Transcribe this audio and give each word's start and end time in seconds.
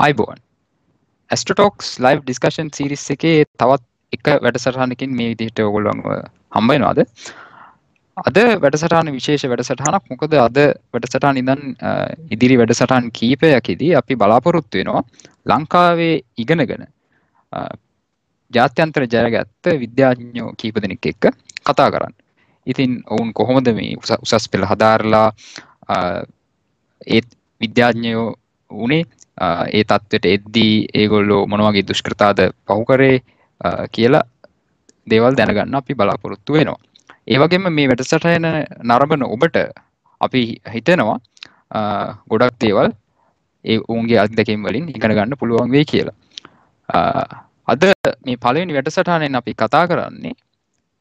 අයිබෝන්. 0.00 0.38
Ask the Talks 1.30 1.88
live 2.00 2.20
discussion 2.22 2.70
series 2.72 3.04
එකේ 3.14 3.44
තවත් 3.54 3.84
එක 4.12 4.30
වැඩසටහනකින් 4.44 5.12
මේ 5.12 5.30
විදිහට 5.32 5.60
ඔගොල්ලන් 5.60 6.00
හම්බයිනවාද 6.52 7.00
අද 8.16 8.38
වැඩසටහන 8.62 9.12
විශේෂ 9.12 9.44
වැඩසටහනක්. 9.44 10.02
මොකද 10.12 10.34
අද 10.38 10.58
වැඩසටහන් 10.92 11.40
ඉඳන් 11.42 11.62
ඉදිරි 12.30 12.56
වැඩසටහන් 12.60 13.12
කීපයකිදී 13.12 13.92
අපි 13.94 14.16
බලාපොරොත්තු 14.16 14.80
වෙනවා 14.80 15.04
ලංකාවේ 15.46 16.16
ඉගෙනගෙන 16.38 16.88
ජාත්‍යන්තර 18.50 19.06
ජයගත්ත 19.06 19.72
විද්‍යාඥයෝ 19.76 20.50
කීප 20.56 20.82
දෙනෙක් 20.82 21.06
එක්ක 21.06 21.30
කතා 21.62 21.90
කරන්න. 21.90 22.14
ඉතින් 22.66 23.02
ඔවුන් 23.08 23.32
කොහොමද 23.34 23.72
මේ 23.72 23.96
උසස් 23.96 24.48
පෙළ 24.48 24.64
හදාරලා 24.64 25.28
ඒත් 27.06 27.28
විද්‍යාඥයෝ 27.60 28.28
වනේ 28.70 29.04
ඒ 29.38 29.82
තත්ත්වට 29.84 30.26
එද්දී 30.26 30.74
ඒගොල්ලෝ 30.94 31.42
මොනවගේ 31.46 31.86
දුෂ්කෘතාද 31.88 32.40
පහුකරේ 32.66 33.16
කියලා 33.92 34.24
දේවල් 35.06 35.36
දැනගන්න 35.36 35.74
අපි 35.74 35.94
බලාපොරොත්තු 35.94 36.52
වෙනවා. 36.52 36.80
ඒවගේම 37.26 37.68
මේ 37.70 37.88
වැඩසටයන 37.88 38.48
නරඹන 38.84 39.22
ඔබට 39.26 39.56
අපි 40.20 40.42
හිතනවා 40.74 41.18
ගොඩක් 42.28 42.60
දේවල් 42.60 42.90
ඒ 43.64 43.78
ඔවුන්ගේ 43.80 44.20
අත්දැකම් 44.24 44.62
වලින් 44.64 44.88
ඉගෙන 44.88 45.16
ගන්න 45.16 45.40
පුළුවන් 45.40 45.72
වේ 45.72 45.84
කියලා. 45.84 46.16
අද 47.68 47.82
මේ 48.26 48.36
පලවෙනි 48.36 48.76
වැඩසටානෙන් 48.76 49.40
අපි 49.40 49.54
කතා 49.54 49.84
කරන්නේ 49.86 50.36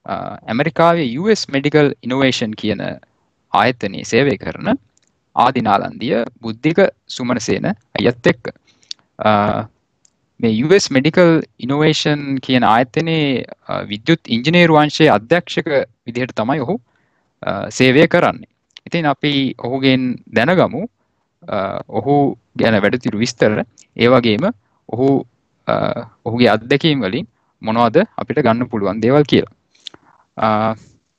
ඇමරිකාවේ 0.06 1.10
US 1.20 1.48
මෙඩිකල් 1.48 1.90
ඉනෝවේෂන් 2.02 2.54
කියන 2.62 2.82
ආයතනයේ 3.54 4.06
සේවය 4.06 4.38
කරන 4.38 4.70
ආදිනාලන්දිය 5.44 6.16
බුද්ධික 6.44 6.80
සුමනසේන 7.16 7.68
අයත් 8.00 8.30
එක්ක. 8.32 8.54
මේ 10.40 10.54
US 10.66 10.86
මෙඩිකල් 10.96 11.32
ඉනෝවේෂන් 11.66 12.22
කියන 12.46 12.64
ආයතනයේ 12.74 13.26
විද්‍යුත් 13.92 14.22
ඉංජිනේරු 14.36 14.78
වංශයේ 14.80 15.10
අධ්‍යක්ෂක 15.18 15.68
විදිහට 16.06 16.36
තමයි 16.40 16.62
ඔහු 16.66 16.76
සේවය 17.78 18.08
කරන්නේ. 18.14 18.50
ඉතින් 18.88 19.06
අපි 19.14 19.34
ඔහුගෙන් 19.66 20.04
දැනගමු. 20.38 20.84
ඔහු 22.00 22.16
ගැන 22.62 22.82
වැඩතිරු 22.84 23.22
විස්තර. 23.24 23.52
ඒවගේම 24.04 24.46
ඔහු 24.90 25.10
ඔහුගේ 26.28 26.50
අත්දැකීම් 26.56 27.06
වලින් 27.06 27.28
මොනවද 27.62 27.98
අපිට 28.22 28.44
ගන්න 28.46 28.70
පුළුවන් 28.72 29.02
දේවල් 29.06 29.26
කියලා. 29.32 29.54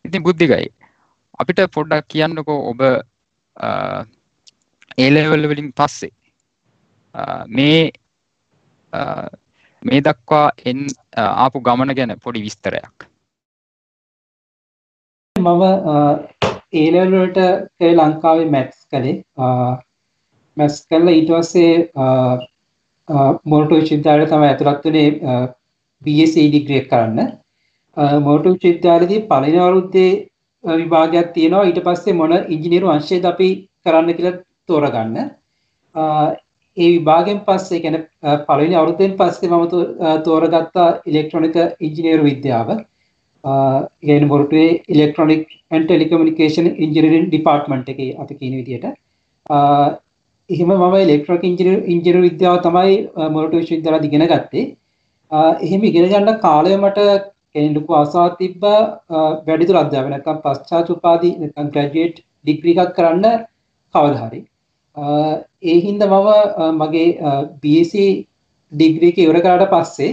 ඉතින් 0.05 0.23
බුද්ධිකයි 0.27 0.69
අපිට 1.41 1.61
පොඩ්ඩක් 1.77 2.09
කියන්නකෝ 2.13 2.59
ඔබ 2.73 2.81
ඒලෙවල් 4.99 5.45
වලින් 5.51 5.71
පස්සේ 5.79 6.13
මේ 7.59 7.83
මේ 9.83 10.01
දක්වා 10.07 10.47
එන් 10.71 10.81
ආපු 11.17 11.63
ගමන 11.69 11.95
ගැන 11.99 12.13
පොඩි 12.25 12.45
විස්තරයක්. 12.47 12.97
මම 15.37 15.63
ඒලවලට 16.81 17.39
කේ 17.79 17.93
ලංකාවේ 17.95 18.51
මැත්ස් 18.55 18.79
කළේ 18.91 19.17
මැස් 20.57 20.75
කල්ල 20.89 21.13
ඊට 21.13 21.31
පස්සේ 21.33 21.75
මොටු 23.53 23.79
විශ්විද්‍යාලය 23.81 24.27
තම 24.31 24.45
ඇතුළත් 24.49 24.85
වනේ 24.87 25.09
BSc 26.03 26.37
ඩිග්‍රියක් 26.49 26.87
කරන්න. 26.91 27.19
මොටු 28.27 28.55
විශ්විද්‍යාලදී 28.55 29.25
පළවෙනි 29.31 29.59
අවුරුද්දේ 29.65 30.13
විභාගයක් 30.65 31.33
තියෙනවා 31.35 31.67
ඊට 31.69 31.81
පස්සේ 31.87 32.17
මොන 32.21 32.33
ඉංජිනේරු 32.55 32.93
අංශයද 32.95 33.25
අපි 33.33 33.49
කරන්න 33.87 34.17
කියලා 34.19 34.41
තෝරගන්න. 34.69 35.17
ඒ 36.77 36.89
විභාගයෙන් 36.97 37.41
පස්සේ 37.47 37.83
කියන 37.85 37.97
පළවෙනි 38.49 38.77
අවුරුද්දෙන් 38.81 39.17
පස්සේ 39.21 39.51
මම 39.51 39.65
තෝරගත්තා 40.29 40.89
ඉලෙක්ට්‍රොනික 41.11 41.57
ඉංජිනේරු 41.89 42.29
විද්‍යාව. 42.31 42.69
ඒ 44.11 44.21
මොරටුවේ 44.33 44.69
electronic 44.95 45.47
and 45.71 45.89
telecommunication 45.89 46.69
engineering 46.87 47.27
department 47.31 47.89
එකේ 47.95 48.13
අපි 48.23 48.35
කියන 48.41 48.55
විදිහට. 48.61 48.87
එහෙම 50.51 50.71
මම 50.77 50.95
ඉලෙක්ට්‍රොනික 51.07 51.49
ඉංජිනේරු 51.51 51.83
ඉංජිනේරු 51.95 52.27
විද්‍යාව 52.29 52.63
තමයි 52.69 52.95
මොරටු 53.37 53.63
විශ්වවිද්‍යාලය 53.63 54.07
ඉගෙන 54.11 54.27
ගත්තේ. 54.35 54.67
එහෙම 55.65 55.83
ඉගෙන 55.91 56.11
ගන්න 56.13 56.41
කාලය 56.47 56.77
මට 56.77 56.99
කෙනෙක් 57.55 57.77
ලොකු 57.77 57.93
ආසාවක් 57.95 58.39
තිබ්බා 58.41 58.79
වැඩිදුර 59.47 59.79
අධ්‍යාපනය 59.83 60.13
නැත්නම් 60.13 60.41
පශ්චාත් 60.45 60.93
උපාධි 60.95 61.31
නැත්නම් 61.39 61.71
ග්‍රැජුවේට් 61.75 62.17
ඩිග්‍රී 62.45 62.77
එකක් 62.77 62.97
කරන්න 62.97 63.27
කවදා 63.95 64.25
හරි. 64.25 64.41
ඒ 65.65 65.79
හින්දා 65.81 66.11
මම 66.15 66.81
මගේ 66.81 67.07
BSc 67.63 67.95
ඩිග්‍රී 68.73 69.13
එක 69.13 69.23
ඉවර 69.25 69.41
කරාට 69.41 69.73
පස්සේ 69.73 70.11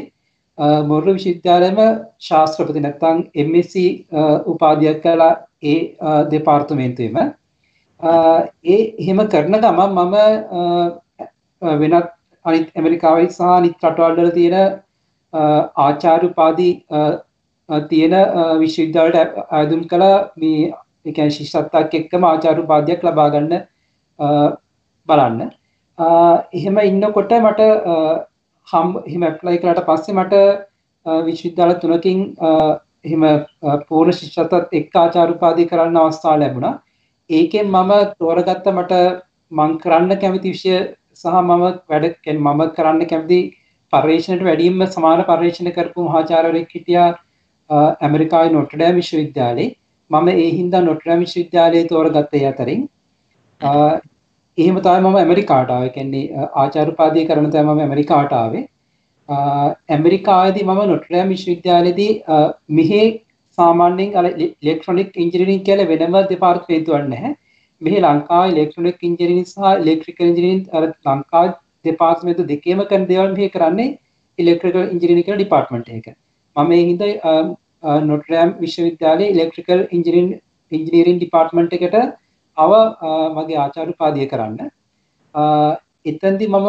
මොරටු 0.90 1.16
විශ්වවිද්‍යාලයේම 1.18 1.81
ශාස්ත්‍රපති 2.28 2.86
නැත්නම් 2.86 3.20
MSc 3.46 3.76
උපාධියක් 4.53 5.03
කළා 5.03 5.34
ඒ 5.64 5.78
දෙපාර්තමේන්තුවේම. 6.31 7.34
ඒ 8.66 8.80
එහෙම 9.00 9.20
කරන 9.28 9.59
ගමන් 9.59 9.92
මම 9.97 10.16
වෙනත් 11.62 12.12
අනිත් 12.46 12.68
ඇමරිකාවේ 12.76 13.30
සහ 13.30 13.47
අනිත් 13.52 13.76
රටවල් 13.84 14.20
වල 14.20 14.31
තියෙන 14.31 14.58
ආචාර්ය 15.78 16.28
උපාධි 16.28 16.70
තියෙන 17.69 18.16
විශ්වවිද්‍යාලයට 18.59 19.39
ආයුධම් 19.51 19.83
කළා 19.91 20.16
මේ 20.38 20.72
ඒ 21.05 21.11
කියන්නේ 21.11 21.35
ශිෂ්‍යත්වයක් 21.38 21.94
එක්කම 22.00 22.23
ආචාර්ය 22.23 22.63
උපාධියක් 22.63 23.03
ලබා 23.03 23.29
ගන්න 23.29 23.53
බලන්න. 25.09 25.51
එහෙම 26.53 26.78
ඉන්නකොට 26.83 27.31
මට 27.39 27.69
හම් 28.67 28.89
එහෙම 29.03 29.28
ඇප්ලයි 29.29 29.61
කළාට 29.61 29.85
පස්සේ 29.89 30.17
මට 30.17 30.41
විශ්වවිද්‍යාල 31.28 31.75
තුනකින් 31.83 32.23
එහෙම 33.05 33.23
පූර්ණ 33.89 34.17
ශිෂ්‍යත්වත් 34.19 34.78
එක්ක 34.81 34.99
ආචාර්ය 35.03 35.38
උපාධිය 35.38 35.69
කරන්න 35.72 36.01
අවස්ථාව 36.03 36.39
ලැබුණා. 36.39 36.75
ඒකෙන් 37.29 37.67
මම 37.69 37.94
තෝරගත්ත 38.19 38.73
මට 38.73 39.03
මං 39.51 39.78
කරන්න 39.84 40.19
කැමති 40.22 40.53
විෂය 40.53 40.75
සහ 41.16 41.38
මම 41.38 41.63
වැඩ 41.89 42.35
මම 42.38 42.61
කරන්න 42.75 43.07
කැමති 43.11 43.39
පර්යේෂණයට 43.94 44.44
වැඩියෙන්ම 44.45 44.84
සමාන 44.89 45.23
පර්යේෂණ 45.29 45.73
කරපු 45.75 46.05
මහාචාර්යවරයෙක් 46.05 46.75
හිටියා 46.75 47.09
ඇමරිකාවේ 47.69 48.53
නොට්‍රඩෑම් 48.57 49.00
විශ්වවිද්‍යාලේ. 49.01 49.69
මම 50.11 50.28
ඒ 50.33 50.50
හින්දා 50.59 50.81
නොට්‍රඩෑම් 50.89 51.25
විශ්වවිද්‍යාලයේ 51.25 51.89
තෝරගත්ත 51.91 52.33
ඒ 52.39 52.45
අතරින්. 52.51 52.88
එහෙම 54.57 54.78
තමයි 54.85 55.01
මම 55.03 55.17
ඇමරිකාට 55.22 55.72
ආවේ. 55.75 55.94
කියන්නේ 55.95 56.25
ආචාර්ය 56.63 56.94
උපාධිය 56.95 57.25
කරන 57.29 57.50
තමයි 57.53 57.63
මම 57.67 57.85
ඇමරිකාට 57.85 58.35
ආවේ. 58.41 58.66
ඇමරිකාවේදී 59.95 60.67
මම 60.69 60.81
නොට්‍රඩෑම් 60.91 61.33
විශ්වවිද්‍යාලයේදී 61.35 62.11
මෙහි 62.79 63.01
සාමාන්‍යයෙන් 63.57 64.16
අර 64.22 64.25
ඉලෙක්ට්‍රොනික 64.35 65.19
ඉංජිනේරින් 65.25 65.61
කියලා 65.67 65.91
වෙනම 65.91 66.17
දෙපාර්තමේන්තුවක් 66.34 67.07
නැහැ. 67.13 67.34
මෙහි 67.81 68.03
ලංකාවේ 68.05 68.51
ඉලෙක්ට්‍රොනික 68.53 69.07
ඉංජිනේරින් 69.09 69.47
සහ 69.53 69.57
ඉලෙක්ට්‍රිකල් 69.84 70.29
ඉංජිනේරින් 70.31 70.61
අර 70.78 70.84
ලංකාවේ 71.09 71.57
දෙපාර්තමේන්තු 71.89 72.47
දෙකේම 72.53 72.85
කරන 72.91 73.09
දේවල් 73.11 73.35
මෙහි 73.35 73.49
කරන්නේ 73.57 73.89
ඉලෙක්ට්‍රිකල් 74.39 74.81
ඉංජිනේරින් 74.94 75.25
කියලා 75.28 75.41
ඩිපාර්ට්මන්ට් 75.41 75.94
එක. 75.97 76.07
මම 76.57 76.72
ඒ 76.72 76.84
හින්දා 76.90 77.34
නොට්‍රඩෑම් 78.09 78.53
විශ්වවිද්‍යාලයේ 78.62 79.34
ඉලෙක්ට්‍රිකල් 79.34 79.81
ඉංජිනේරින් 79.91 80.29
ඉංජිනේරින් 80.72 81.19
ඩිපාර්ට්මන්ට් 81.19 81.75
එකට 81.78 81.97
අව 82.57 82.72
මගේ 83.38 83.59
ආචාර්ය 83.66 83.94
උපාධිය 83.95 84.29
කරන්න. 84.34 84.72
එතෙන්දී 86.06 86.50
මම 86.50 86.67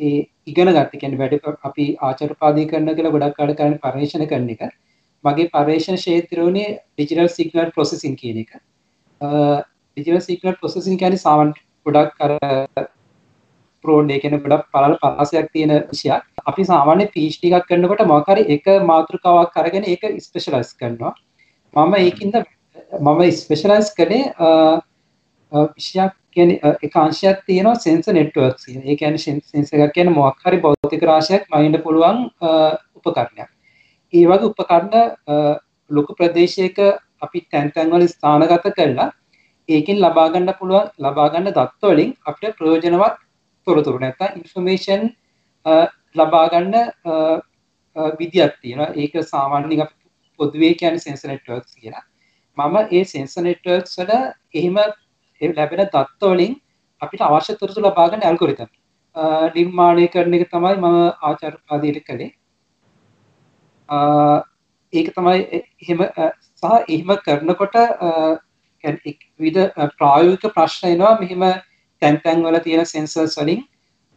ඒ 0.00 0.18
ඉගෙන 0.46 0.72
ගත්ත 0.76 1.00
කියන්නේ 1.00 1.22
වැඩ 1.22 1.48
අපි 1.70 1.86
ආචාර්ය 2.08 2.36
උපාධිය 2.36 2.68
කරන 2.72 2.92
කියලා 2.92 3.14
ගොඩක් 3.16 3.36
කාලේ 3.40 3.58
කරන්නේ 3.60 3.82
පරිශන 3.86 4.26
කරන 4.32 4.48
එක. 4.56 4.62
මගේ 5.24 5.50
පරිශන 5.56 6.00
ක්ෂේත්‍රය 6.00 6.46
උනේ 6.50 6.68
ඩිජිටල් 6.94 7.32
සිග්නල් 7.38 7.74
ප්‍රොසෙසින් 7.76 8.16
කියන 8.22 8.40
එක. 8.44 8.52
ඩිජිටල් 9.20 10.24
සිග්නල් 10.28 10.56
ප්‍රොසෙසින් 10.60 11.00
කියන්නේ 11.02 11.24
සාමාන්‍ය 11.26 11.54
ගොඩක් 11.86 12.26
අර 12.26 12.32
ප්‍රෝඩ් 13.84 14.12
ඒ 14.14 14.20
කියන්නේ 14.22 14.44
ගොඩක් 14.44 14.68
පළල 14.74 14.94
පරාසයක් 15.02 15.50
තියෙන 15.54 15.72
විෂයක්. 15.90 16.22
අපි 16.46 16.62
සාමාන්‍ය 16.70 17.04
PhD 17.14 17.50
එකක් 17.50 17.68
කරනකොට 17.70 18.06
මොකක් 18.12 18.30
හරි 18.32 18.46
එක 18.56 18.66
මාතෘකාවක් 18.92 19.60
අරගෙන 19.62 19.84
ඒක 19.92 20.06
ස්පෙෂලායිස් 20.26 20.72
කරනවා. 20.80 21.12
මම 21.74 21.94
ඒකින්ද 22.00 22.40
මම 23.00 23.20
ස්පෙෂලායිස් 23.42 23.92
කළේ 23.98 24.24
විෂයක් 25.52 26.12
කියන්නේ 26.34 26.74
එක 26.86 26.96
අංශයක් 26.96 27.38
තියෙනවා 27.46 27.82
සෙන්සර් 27.86 28.12
නෙට්වර්ක්ස් 28.18 28.66
කියන. 28.66 28.82
ඒ 28.82 28.96
කියන්නේ 28.96 29.40
සෙන්සර් 29.52 29.76
එකක් 29.78 29.94
කියන්නේ 29.94 30.18
මොකක් 30.18 30.44
හරි 30.46 30.62
භෞතික 30.66 31.02
රාශියක් 31.12 31.48
මයින්ඩ 31.54 31.82
පුළුවන් 31.86 32.18
උපකරණයක්. 32.98 33.48
ඒ 34.12 34.26
වගේ 34.30 34.50
උපකරණ 34.50 34.94
ලොකු 35.90 36.18
ප්‍රදේශයක 36.18 36.78
අපි 37.22 37.40
තැන් 37.52 37.72
තැන් 37.74 37.90
වල 37.92 38.06
ස්ථානගත 38.12 38.68
කරලා 38.76 39.08
ඒකෙන් 39.68 39.98
ලබා 40.04 40.28
ගන්න 40.32 40.54
පුළුවන් 40.60 40.86
ලබා 41.04 41.28
ගන්න 41.32 41.54
දත්ත 41.58 41.90
වලින් 41.90 42.14
අපිට 42.26 42.56
ප්‍රයෝජනවත් 42.58 43.18
තොරතුරු 43.70 44.02
නැත්නම් 44.04 44.40
ඉන්ෆර්මේෂන් 44.40 45.02
ලබා 46.16 46.46
ගන්න 46.52 46.76
විදියක් 48.20 48.56
තියෙනවා. 48.62 48.90
ඒක 48.94 49.14
සාමාන්‍යයෙන් 49.32 49.84
අපි 49.86 49.94
පොදුවේ 50.40 50.74
කියන්නේ 50.74 51.04
සෙන්සර් 51.06 51.28
නෙට්වර්ක්ස් 51.32 51.76
කියලා. 51.76 52.04
මම 52.56 52.76
ඒ 52.90 53.04
සෙන්සර් 53.14 53.46
නෙට්වර්ක්ස් 53.46 53.96
වල 54.00 54.12
එහෙම 54.54 54.76
ලැබෙන 55.40 55.86
දත්ත 55.86 56.34
වලින් 56.34 56.60
අපිට 57.02 57.26
අවශ්‍ය 57.28 57.56
තොරතුරු 57.56 57.86
ලබා 57.86 58.10
ගන්න 58.10 58.28
ඇල්ගොරිතම්. 58.28 58.70
නිර්මාණය 59.56 60.06
කරන 60.08 60.34
එක 60.34 60.50
තමයි 60.50 60.76
මම 60.76 60.98
ආචාර්පාදයට 61.22 62.04
කළේ 62.06 62.30
ඒක 64.92 65.08
තමයි 65.14 65.62
එහෙම 65.82 66.04
සහ 66.52 66.64
එහෙම 66.88 67.10
කරනකොට 67.24 67.76
විද 69.40 69.58
ප්‍රායෝගික 69.98 70.54
ප්‍රශ්න 70.54 70.92
එනවා 70.92 71.18
මෙහෙම 71.20 71.42
තැන් 72.02 72.20
තැන් 72.24 72.42
වල 72.42 72.58
තියෙන 72.60 72.86
සෙන්සර්ස් 72.86 73.36
වලින් 73.40 73.60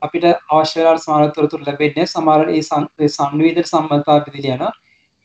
අපිට 0.02 0.26
අවශ්‍ය 0.28 0.80
වෙලාවට 0.80 1.06
සමාන 1.06 1.32
තොරතුරු 1.32 1.68
ලැබෙන්නේ 1.68 2.08
සමහර 2.08 2.50
ඒ 2.52 2.64
සංවේදන 3.10 3.66
සම්බන්ධතාව 3.66 4.26
පිළිදි 4.28 4.54
යනවා 4.56 4.74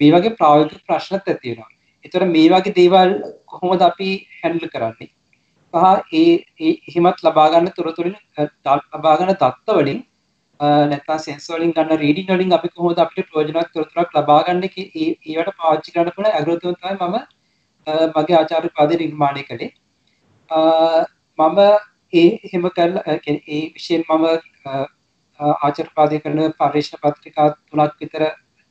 මේ 0.00 0.10
වගේ 0.14 0.36
ප්‍රායෝගික 0.40 0.82
ප්‍රශ්නත් 0.86 1.24
ඇති 1.24 1.46
වෙනවා. 1.46 1.70
ඒතර 2.04 2.26
මේ 2.26 2.50
වගේ 2.52 2.74
දේවල් 2.74 3.14
කොහොමද 3.46 3.82
අපි 3.82 4.10
හැන්ඩල් 4.40 4.68
කරන්නේ? 4.74 5.10
සහ 5.74 6.14
ඒ 6.14 6.28
ඒ 6.60 6.74
එහෙමත් 6.88 7.24
ලබා 7.24 7.48
ගන්න 7.52 7.74
තොරතුරු 7.78 8.12
ලබා 8.94 9.16
ගන්න 9.18 9.40
தත්ත 9.42 9.74
වලින් 9.78 10.00
නැත්නම් 10.86 11.18
සෙන්සර් 11.18 11.56
වලින් 11.56 11.74
ගන්න 11.74 12.00
රීඩින් 12.04 12.30
වලින් 12.32 12.56
අපි 12.58 12.72
කොහොමද 12.76 13.02
අපිට 13.04 13.28
ප්‍රයෝජනවත් 13.28 13.74
තොරතුරක් 13.74 14.16
ලබා 14.18 14.40
ගන්න 14.46 14.64
ඒ 14.68 15.10
ඒවට 15.26 15.58
පාවිච්චි 15.60 15.94
කරන්න 15.94 16.16
පුළුවන් 16.16 16.32
ඇල්ගොරිතම් 16.32 16.74
තමයි 16.76 16.96
මම 17.02 17.16
මගේ 18.14 18.38
ආචාර්ය 18.38 18.74
පදේ 18.78 19.00
නිර්මාණය 19.02 19.44
කළේ. 19.44 19.70
මම 21.38 21.58
ඒ 22.12 22.28
එහෙම 22.44 22.70
කරලා 22.70 23.18
ඒ 23.26 23.60
විශයෙන් 23.74 24.04
මම 24.08 24.24
ආචර්පාදය 25.40 26.20
කරන 26.20 26.40
පර්ේෂණ 26.54 27.02
පත්‍රිකා 27.04 27.48
තුනක් 27.66 28.00
විතර 28.00 28.24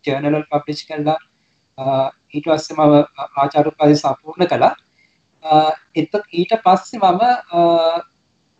ජර්නලල් 0.03 0.45
පබ්ලිෂ් 0.51 0.83
කරලා 0.89 1.17
ඊට 2.33 2.47
පස්සේ 2.47 2.77
මම 2.77 2.93
ආචාර්පාදය 3.37 3.95
සම්පූර්ණ 3.95 4.47
කළා. 4.47 4.75
එත 5.95 6.13
ඊට 6.33 6.53
පස්සේ 6.65 6.99
මම 6.99 7.21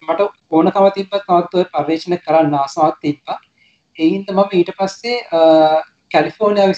මට 0.04 0.22
ඕනකම 0.52 0.88
තිබ්බත් 0.96 1.26
තවත් 1.26 1.54
ඔය 1.54 1.66
පර්යේෂණ 1.74 2.18
කරන්න 2.20 2.56
ආසාවක් 2.56 3.02
තිබ්බා. 3.02 3.40
එයින්ද 3.96 4.30
මම 4.32 4.54
ඊට 4.54 4.72
පස්සේ 4.78 5.18
කැලිෆෝනියා 6.12 6.70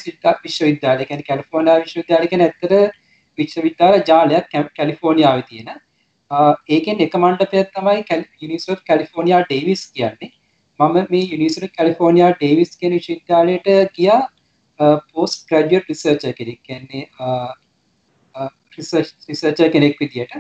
විශ්වවිද්‍යාලය 0.44 1.06
කියන්නේ 1.06 1.30
කැලිෆෝනියා 1.30 1.84
විශ්වවිද්‍යාලය 1.84 2.28
කියන්නේ 2.28 2.50
ඇත්තට 2.50 2.98
විශ්වවිද්‍යාල 3.38 4.02
ජාලයක් 4.08 4.50
කැලිෆෝනියාවේ 4.78 5.48
තියෙන. 5.50 5.70
ඒකෙන් 6.32 7.02
එක 7.02 7.16
මණ්ඩපයක් 7.16 7.72
තමයි 7.76 8.04
යුනිවර්සිටි 8.42 8.74
ඔෆ් 8.74 8.84
කැලිෆෝනියා 8.84 9.46
ඩේවිස් 9.46 9.86
කියන්නේ. 9.92 10.32
මම 10.80 11.08
මේ 11.10 11.30
යුනිවර්සිටි 11.32 11.66
ඔෆ් 11.66 11.78
කැලිෆෝනියා 11.78 12.36
ඩේවිස් 12.36 12.76
කියන 12.78 12.94
විශ්වවිද්‍යාලයට 12.98 13.70
ගියා 13.96 14.20
පෝස්ට් 15.14 15.48
ග්‍රැජුවේට් 15.50 15.90
රිසර්චර් 15.90 16.34
කෙනෙක්. 16.34 16.60
කියන්නේ 16.64 17.10
රිසර්චර් 19.28 19.72
කෙනෙක් 19.72 20.00
විදියට. 20.00 20.34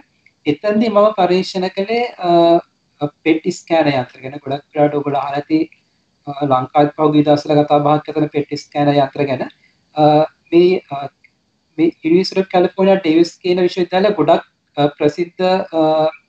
එතනදී 0.45 0.89
මම 0.89 1.09
පරීක්ෂණ 1.17 1.69
කළේ 1.77 2.05
පෙට් 3.23 3.49
ස්කෑනර් 3.57 3.91
යන්ත්‍ර 3.93 4.21
ගැන 4.21 4.39
ගොඩක් 4.43 4.65
වෙලාවට 4.75 4.99
ඔයගොල්ලෝ 4.99 5.21
අහලා 5.21 5.41
ඇති 5.41 5.59
ලංකාවේ 6.51 6.93
පහුගිය 6.97 7.25
දවස්වල 7.25 7.63
කතා 7.63 7.81
බහක් 7.87 8.15
කරන 8.15 8.29
පෙට් 8.35 8.53
ස්කෑනර් 8.63 8.93
යන්ත්‍ර 8.93 9.25
ගැන. 9.31 9.43
මේ 10.51 10.81
මේ 11.77 11.91
යුනිවර්සිටි 12.03 12.45
ඔෆ් 12.45 12.53
කැලිෆෝනියා 12.53 13.01
ඩේවිස් 13.01 13.35
කියන 13.43 13.65
විශ්වවිද්‍යාලය 13.65 14.15
ගොඩක් 14.21 14.47
ප්‍රසිද්ධ 14.97 15.45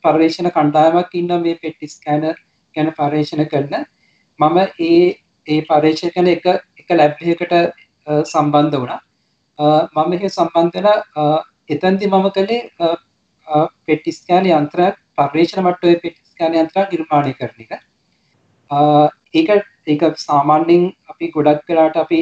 පර්යේෂණ 0.04 0.50
කණ්ඩායමක් 0.56 1.18
ඉන්න 1.20 1.34
මේ 1.42 1.58
පෙට්ටි 1.64 1.92
ස්කෑනර් 1.94 2.36
ගැන 2.74 2.90
පර්යේෂණ 2.98 3.44
කරන. 3.52 3.84
මම 4.38 4.58
ඒ 4.80 5.16
ඒ 5.46 5.60
පර්යේෂණ 5.68 6.14
කරන 6.16 6.32
එක 6.34 6.46
එක 6.80 6.90
ලැබ් 6.92 7.22
එකකට 7.26 7.54
සම්බන්ධ 8.24 8.76
වුණා. 8.76 9.00
මම 9.96 10.12
එහෙ 10.12 10.28
සම්බන්ධ 10.30 10.76
වෙලා 10.78 11.28
එතනදි 11.68 12.06
මම 12.08 12.26
කළේ 12.36 12.90
පෙට්ටි 13.86 14.12
ස්කෑන 14.12 14.50
යන්ත්‍රයක් 14.52 14.98
පර්යේෂණ 15.18 15.64
මට්ටමේ 15.64 16.02
පෙට්ටි 16.04 16.32
ස්කෑන 16.32 16.58
යන්ත්‍රයක් 16.62 16.92
නිර්මාණය 16.94 17.34
කරන 17.34 17.64
එක. 17.64 17.72
ඒක 19.34 19.50
ඒක 19.86 20.02
සාමාන්‍යයෙන් 20.18 20.90
අපි 21.10 21.30
ගොඩක් 21.36 21.70
වෙලාට 21.70 21.96
අපි 22.04 22.20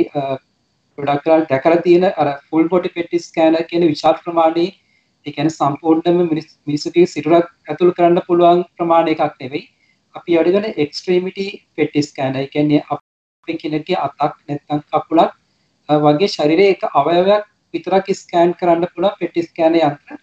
ගොඩක් 0.98 1.24
වෙලාට 1.26 1.48
දැකලා 1.50 1.82
තියෙන 1.86 2.04
අර 2.12 2.28
ෆුල් 2.48 2.68
බොඩි 2.68 2.94
පෙට්ටි 2.96 3.24
ස්කෑනර් 3.26 3.64
කියන 3.70 3.88
විශාල 3.92 4.20
ප්‍රමාණයේ 4.24 4.74
ඒ 5.28 5.32
කියන්නේ 5.32 5.56
සම්පූර්ණයෙන්ම 5.56 6.30
මිනිස්සුගේ 6.66 7.06
සිරුරක් 7.14 7.48
ඇතුළු 7.66 7.96
කරන්න 7.96 8.22
පුළුවන් 8.28 8.64
ප්‍රමාණය 8.76 9.14
එකක් 9.14 9.42
නෙවෙයි. 9.42 9.64
අපි 10.14 10.38
අඩගෙන 10.40 10.66
එක්ස්ට්‍රීමිටි 10.76 11.46
පෙටි 11.76 12.02
ස්කෑනර්. 12.02 12.38
ඒ 12.38 12.48
කියන්නේ 12.48 12.82
අපි 12.90 13.58
කෙනෙක්ගේ 13.62 14.00
අතක් 14.06 14.34
නැත්නම් 14.46 14.80
කකුලක් 14.88 15.32
වගේ 15.88 16.28
ශරීරයේ 16.28 16.74
එක 16.74 16.82
අවයවයක් 16.94 17.44
විතරක් 17.74 18.10
ස්කෑන් 18.14 18.56
කරන්න 18.60 18.88
පුළුවන් 18.94 19.20
පෙටි 19.20 19.46
ස්කෑනර් 19.48 19.80
යන්ත්‍ර. 19.82 20.18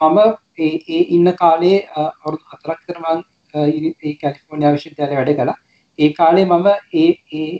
මම 0.00 0.18
ඒ 0.58 0.72
ඒ 0.88 1.02
ඉන්න 1.16 1.34
කාලේ 1.42 1.76
අවුරුදු 1.96 2.44
4ක් 2.54 2.78
විතර 2.80 2.98
මම 3.00 3.20
ඒ 3.54 4.14
කැලිෆෝනියා 4.22 4.72
විශ්වවිද්‍යාලයේ 4.76 5.20
වැඩ 5.20 5.36
කළා. 5.36 5.58
ඒ 5.98 6.12
කාලේ 6.12 6.46
මම 6.46 6.66
ඒ 6.94 7.10
ඒ 7.32 7.50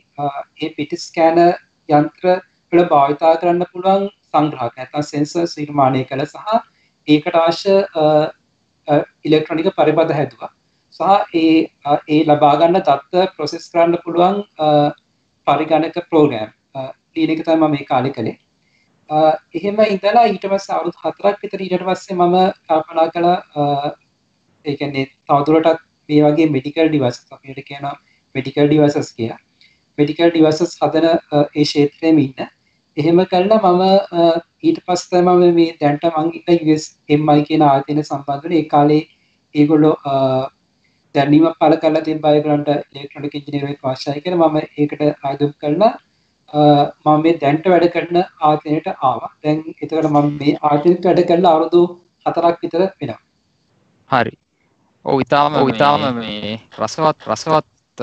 ඒ 0.62 0.74
පිටි 0.76 0.96
ස්කෑනර් 1.04 1.52
යන්ත්‍ර 1.88 2.26
වල 2.72 2.84
භාවිතා 2.92 3.32
කරන්න 3.36 3.70
පුළුවන් 3.72 4.04
සංග්‍රහක 4.34 4.78
නැත්නම් 4.78 5.08
සෙන්සර්ස් 5.10 5.56
නිර්මාණය 5.60 6.04
කළ 6.04 6.24
සහ 6.26 6.58
ඒකට 7.08 7.38
අවශ්‍ය 7.42 7.76
ඉලෙක්ට්‍රොනික 9.24 9.70
පරිබද 9.78 10.12
හැදුවා. 10.18 10.50
සහ 10.94 11.02
ඒ 11.34 11.52
ඒ 12.08 12.22
ලබා 12.30 12.54
ගන්න 12.60 12.86
தත්ත 12.88 13.34
ප්‍රොසෙස් 13.36 13.68
කරන්න 13.72 14.02
පුළුවන් 14.04 14.38
පරිගණක 15.46 15.98
ප්‍රෝග්‍රෑම් 16.10 16.50
ලියන 17.16 17.34
එක 17.34 17.44
තමයි 17.44 17.68
මේ 17.68 17.88
කාලේ 17.90 18.14
කළේ. 18.16 18.38
එහෙම 19.54 19.80
ඉඳලා 19.86 20.26
ඊට 20.26 20.46
පස්සේ 20.52 20.76
අවුරුදු 20.76 20.98
4ක් 21.00 21.34
විතර 21.42 21.60
ඊට 21.60 21.84
පස්සේ 21.88 22.16
මම 22.16 22.36
කල්පනා 22.66 23.08
කළා 23.14 23.38
ඒ 24.64 24.76
කියන්නේ 24.76 25.06
තවදුරටත් 25.28 25.82
මේ 26.08 26.22
වගේ 26.26 26.50
මෙඩිකල් 26.56 26.88
ඩිවයිසස් 26.88 27.22
අපිට 27.30 27.62
කියනවා 27.68 27.96
මෙඩිකල් 28.34 28.68
ඩිවයිසස් 28.68 29.12
කියලා. 29.18 29.40
මෙඩිකල් 29.98 30.30
ඩිවයිසස් 30.30 30.78
හදන 30.80 31.08
ඒ 31.08 31.64
ක්ෂේත්‍රයේම 31.64 32.18
ඉන්න. 32.18 32.48
එහෙම 32.96 33.20
කල්ලා 33.26 33.60
මම 33.66 33.82
ඊට 34.62 34.80
පස්ස 34.86 35.12
මම 35.18 35.44
මේ 35.58 35.76
දැන්ට 35.80 36.04
මං 36.12 36.32
ඉන්න 36.36 36.80
එම්මයි 37.08 37.46
කියන 37.48 37.66
ආතන 37.68 38.02
සම්බන්ධන 38.02 38.58
ඒ 38.58 38.64
කාලේ 38.68 39.02
ඒගොල්ලෝ 39.54 39.96
දැනීම 41.14 41.46
පල 41.60 41.76
කල 41.78 42.00
ති 42.06 42.14
බයගරන්ට 42.20 42.70
ඉලෙක්ට්‍රොනික 42.70 43.34
ඉජිනීරේ 43.34 43.76
පාශය 43.82 44.18
කර 44.20 44.36
මම 44.36 44.56
ඒකට 44.60 45.02
අයදුම් 45.24 45.52
කරලා 45.58 45.92
මම 46.52 47.22
මේ 47.22 47.38
දැන්ට 47.38 47.66
වැඩ 47.66 47.88
කරන 47.90 48.18
ආතනයට 48.40 48.88
ආවා. 49.00 49.30
දැන් 49.42 49.62
එතකට 49.72 50.08
මම 50.10 50.32
මේ 50.38 50.56
ආතනට 50.62 51.04
වැඩ 51.04 51.22
කරලා 51.28 51.52
අවුරුදු 51.54 51.82
හතරක් 52.26 52.58
විතර 52.62 52.82
වෙනවා. 53.00 53.20
හරි. 54.10 54.32
ඕ 55.04 55.20
ඉතාම 55.20 55.56
ඉතාම 55.68 56.02
මේ 56.16 56.58
රසවත් 56.78 57.28
රසවත් 57.28 57.98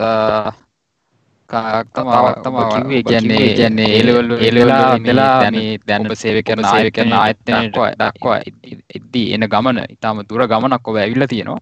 කතාවත්තම 1.51 2.57
කිවේ 2.73 3.01
ගැන්නේ 3.09 3.47
ගැන්නේ 3.59 3.87
ඒලවල්ල 3.97 4.33
එලලා 4.49 4.89
වෙලා 5.07 5.51
මේ 5.55 5.77
දැන 5.89 6.09
සේව 6.21 6.37
කරන 6.47 6.67
සේව 6.71 6.89
කරන 6.97 7.13
ආයතනයට 7.21 7.79
දක්වා 8.01 8.37
එද්දී 8.97 9.25
එන 9.35 9.47
ගමන. 9.53 9.79
ඉතාම 9.95 10.21
දුර 10.29 10.43
ගමනක් 10.51 10.91
ඔබ 10.91 10.99
ඇවිල්ල 11.03 11.27
තියෙනවා. 11.33 11.59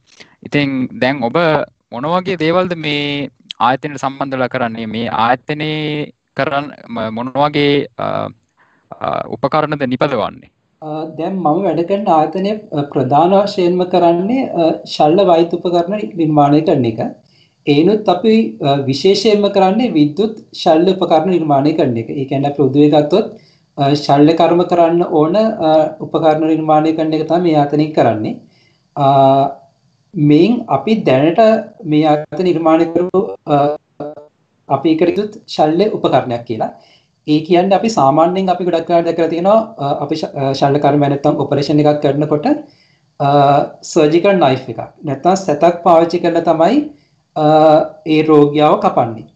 ඉතින් 0.47 0.75
දැන් 1.03 1.23
ඔබ 1.29 1.37
මොනවගේ 1.95 2.41
දේවල්ද 2.43 2.75
මේ 2.85 3.29
ආයතනයට 3.67 4.03
සම්බන්ධල 4.03 4.45
කරන්නේ? 4.55 4.87
මේ 4.95 5.07
ආයතනයේ 5.25 6.11
කරන්න 6.37 6.67
මොනවගේ 7.17 7.73
උපකරණද 9.35 9.83
නිපදවන්නේ? 9.93 10.49
දැන් 11.19 11.35
මම 11.35 11.61
වැඩකරන 11.67 12.09
ආයතනය 12.17 12.51
ප්‍රධාන 12.91 13.37
වශයෙන්ම 13.37 13.85
කරන්නේ 13.93 14.43
ශල්ල 14.95 15.23
වෛතුපකරණ 15.31 16.03
නිර්මාණය 16.19 16.61
කරන 16.67 16.85
එක 16.91 16.99
ඒනුත් 17.73 18.09
අපි 18.15 18.33
විශේෂයෙන්ම 18.89 19.45
කරන්නේ 19.55 19.93
විද්‍යුත් 19.97 20.33
ශල්්‍ය 20.61 20.91
උපකරණ 20.95 21.31
නිර්මාණය 21.35 21.71
කරන 21.77 21.97
එක. 22.01 22.09
ඒ 22.11 22.25
කියන්නේ 22.25 22.51
අපි 22.51 22.61
උදේ 22.67 22.89
ගත්තොත් 22.93 23.27
ශල්්‍ය 24.03 24.33
කර්ම 24.41 24.61
කරන්න 24.71 25.01
ඕන 25.19 25.35
උපකරණ 26.05 26.47
නිර්මාණය 26.53 26.91
කරන 26.97 27.15
එක 27.17 27.25
තමයි 27.31 27.43
මේ 27.47 27.57
ආතනින් 27.63 27.93
කරන්නේ. 27.97 28.35
මේන් 30.13 30.53
අපි 30.77 30.93
දැනට 31.09 31.41
මේ 31.93 32.05
ආත 32.13 32.43
නිර්මාණය 32.49 32.85
කරපු 32.93 33.21
අපි 34.69 34.93
එකට 34.93 35.07
විද්‍යුත් 35.09 35.33
ශල්්‍ය 35.55 35.85
උපකරණයක් 35.97 36.45
කියලා. 36.49 36.71
ඒ 37.27 37.39
කියන්නේ 37.47 37.77
අපි 37.79 37.89
සාමාන්‍යයෙන් 37.99 38.49
අපි 38.53 38.65
ගොඩක් 38.67 38.89
වෙලාවට 38.89 39.07
දැකලා 39.09 39.31
තියෙනවා 39.33 39.93
අපි 40.03 40.15
ශල්්‍ය 40.59 40.79
කර්ම 40.85 41.01
නැත්නම් 41.05 41.41
ඔපරේෂන් 41.43 41.81
එකක් 41.83 41.99
කරනකොට 42.03 42.47
සර්ජිකල් 43.91 44.37
නයිෆ් 44.43 44.63
එකක් 44.73 44.81
නැත්නම් 45.09 45.35
සතක් 45.35 45.73
පාවිච්චි 45.85 46.21
කරලා 46.23 46.47
තමයි 46.49 46.77
ඒ 47.37 48.19
රෝගියාව 48.23 48.75
කපන්නේ. 48.81 49.27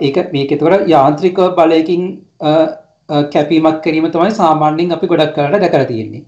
ඒක 0.00 0.32
මේක 0.32 0.58
තොර 0.60 0.72
යාන්ත්‍රික 0.86 1.38
බලයකින් 1.58 2.02
කැපීමක් 3.34 3.82
කිරීම 3.82 4.10
තමයි 4.10 4.32
සාමාන්‍යයෙන් 4.32 4.92
අපි 4.92 5.06
ගොඩක් 5.06 5.34
කරට 5.36 5.60
දැකර 5.60 5.84
තියෙන්නේ. 5.86 6.24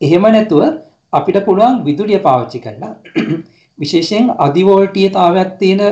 එහෙම 0.00 0.22
නැතුව 0.28 0.62
අපිට 1.12 1.40
පුළුවන් 1.46 1.82
විදුලිය 1.84 2.20
පාවිච්චි 2.20 2.60
කරලා 2.60 2.94
විශේෂයෙන් 3.78 4.30
අධිවෝල්ටියතාවයක් 4.38 5.58
තියෙන 5.58 5.82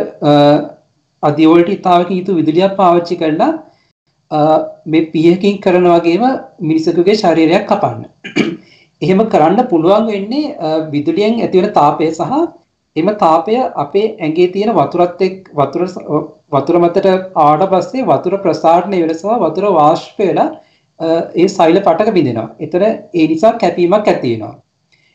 අධිවෝල්ටිතාවක 1.22 2.10
යුතු 2.10 2.38
විදුලියක් 2.38 2.76
පාවිච්චි 2.76 3.16
කරලා 3.16 3.52
මේ 4.86 5.06
පියකින් 5.12 5.60
කරන 5.60 5.86
වගේම 5.88 6.24
මිනිසකුගේ 6.62 7.16
ශරීරයක් 7.16 7.66
කපන්න. 7.66 8.04
එහෙම 9.02 9.20
කරන්න 9.28 9.68
පුළුවන් 9.68 10.06
වෙන්නේ 10.08 10.56
විදුලියෙන් 10.92 11.40
ඇතිවන 11.40 11.72
තාපය 11.72 12.10
සහ 12.10 12.42
එම 12.96 13.08
තාපය 13.16 13.54
අපේ 13.76 14.06
ඇඟේ 14.08 14.48
තියෙන 14.48 14.74
වතුරත් 14.74 15.22
එක් 15.22 15.48
වතුර 15.54 15.86
වතුර 16.52 16.76
මතට 16.78 17.06
ආවට 17.38 17.70
පස්සේ 17.70 18.06
වතුර 18.06 18.34
ප්‍රසාරණය 18.38 19.00
වෙලා 19.02 19.20
සහ 19.20 19.38
වතුර 19.44 19.64
වාෂ්ප 19.72 20.18
වෙලා 20.20 20.48
ඒ 21.34 21.48
සෛල 21.50 21.78
පටක 21.78 22.14
බිඳෙනවා. 22.14 22.48
එතන 22.60 22.84
ඒ 23.14 23.26
නිසා 23.28 23.52
කැපීමක් 23.54 24.06
ඇති 24.06 24.32
වෙනවා. 24.32 24.54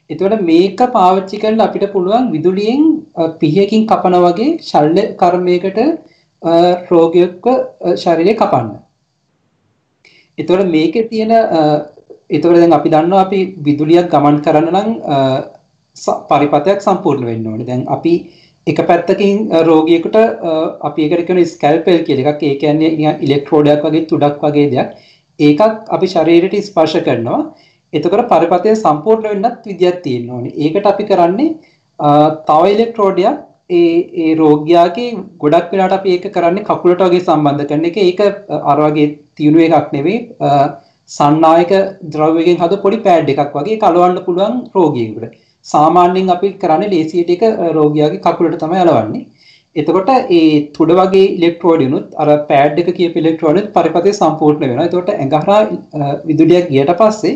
එතකොට 0.10 0.42
මේක 0.44 0.80
පාවිච්චි 0.90 1.38
කරලා 1.38 1.68
අපිට 1.68 1.92
පුළුවන් 1.94 2.32
විදුලියෙන් 2.32 2.84
පිහියකින් 3.40 3.86
කපන 3.86 4.18
වගේ 4.26 4.50
ශල්‍ය 4.62 5.04
කර්මයකට 5.16 5.80
රෝගියෙක්ව 6.90 7.46
ශරීරය 7.96 8.34
කපන්න. 8.36 8.74
එතකොට 10.38 10.66
මේකේ 10.68 11.06
තියෙන 11.06 11.32
එතකොට 12.30 12.56
දැන් 12.56 12.74
අපි 12.74 12.90
දන්නවා 12.90 13.22
අපි 13.22 13.40
විදුලියක් 13.60 14.10
ගමන් 14.10 14.42
කරන්න 14.42 14.74
නම් 14.74 14.90
පරිපතයක් 16.30 16.84
සම්පූර්ණ 16.88 17.30
වෙන්න 17.30 17.48
ඕනේ. 17.52 17.68
දැන් 17.70 17.86
අපි 17.96 18.14
එක 18.68 18.80
පැත්තකින් 18.90 19.38
රෝගියෙකුට 19.70 20.18
අපි 20.90 21.04
ඒකට 21.06 21.28
කියන 21.28 21.46
ස්කැල්පෙල් 21.54 22.04
කියලා 22.08 22.34
එකක්. 22.34 22.44
ඒ 22.44 22.56
කියන්නේ 22.64 22.96
නිකන් 22.98 23.24
ඉලෙක්ට්‍රෝඩයක් 23.26 23.84
වගේ 23.86 24.08
තුඩක් 24.12 24.44
වගේ 24.46 24.68
දෙයක්. 24.74 24.90
ඒකක් 25.40 25.62
අපි 25.96 26.08
ශරීරයට 26.14 26.68
ස්පර්ශ 26.70 26.98
කරනවා. 27.08 27.42
එතකොට 27.94 28.30
පරිපතය 28.32 28.76
සම්පූර්ණ 28.76 29.44
වෙන්නත් 29.44 29.68
විදියක් 29.72 30.02
තියෙන්න 30.06 30.32
ඕනේ. 30.38 30.56
ඒකට 30.64 30.90
අපි 30.94 31.04
කරන්නේ 31.12 31.50
තව 32.50 32.74
ඉලෙක්ට්‍රෝඩයක් 32.76 33.46
ඒ 33.70 33.94
ඒ 34.24 34.36
රෝගියාගේ 34.42 35.08
ගොඩක් 35.44 35.72
වෙලාට 35.72 35.96
අපි 36.00 36.18
ඒක 36.18 36.28
කරන්නේ 36.36 36.68
කකුලට 36.70 37.02
වගේ 37.08 37.24
සම්බන්ධ 37.28 37.70
කරන 37.70 37.88
එක. 37.90 37.98
ඒක 37.98 38.20
අර 38.72 38.78
වගේ 38.84 39.08
තියුණු 39.38 39.66
එකක් 39.68 39.96
නෙවෙයි. 39.96 40.20
සන්නායක 41.10 41.74
ද්‍රව්‍යයෙන් 42.14 42.62
හද 42.62 42.84
පොඩි 42.86 43.04
පෑඩ් 43.06 43.30
එකක් 43.34 43.54
වගේ 43.58 43.82
කලවන්න 43.84 44.24
පුළුවන් 44.26 44.64
රෝගියෙකුට. 44.76 45.36
සාමාන්‍යයෙන් 45.68 46.34
අපි 46.36 46.54
කරන්නේ 46.62 46.94
ලේසියට 46.94 47.34
එක 47.36 47.44
රෝගියාගේ 47.78 48.24
කකුලට 48.26 48.60
තමයි 48.64 48.84
අලවන්නේ. 48.84 49.26
එතකොට 49.76 50.10
ඒ 50.38 50.46
තුඩ 50.76 50.92
වගේ 51.00 51.26
ඉලෙක්ට්‍රෝඩිනුත් 51.38 52.16
අර 52.22 52.30
පෑඩ් 52.52 52.80
එක 52.84 52.90
කියපු 53.00 53.22
ඉලෙක්ට්‍රෝඩිනුත් 53.24 53.74
පරිපතේ 53.76 54.18
සම්පූර්ණ 54.20 54.62
වෙනවා. 54.64 54.88
එතකොට 54.90 55.10
ඇඟහරා 55.14 55.60
විදුලියක් 56.30 56.70
ගියට 56.74 56.94
පස්සේ 57.02 57.36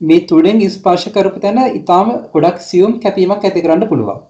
මේ 0.00 0.26
තුඩෙන් 0.30 0.62
ස්පර්ශ 0.68 1.08
කරපු 1.16 1.42
තැන 1.44 1.60
ඊටාම 1.64 2.08
ගොඩක් 2.34 2.62
සියුම් 2.68 2.94
කැපීමක් 3.04 3.44
ඇති 3.44 3.64
කරන්න 3.66 3.90
පුළුවන්. 3.90 4.22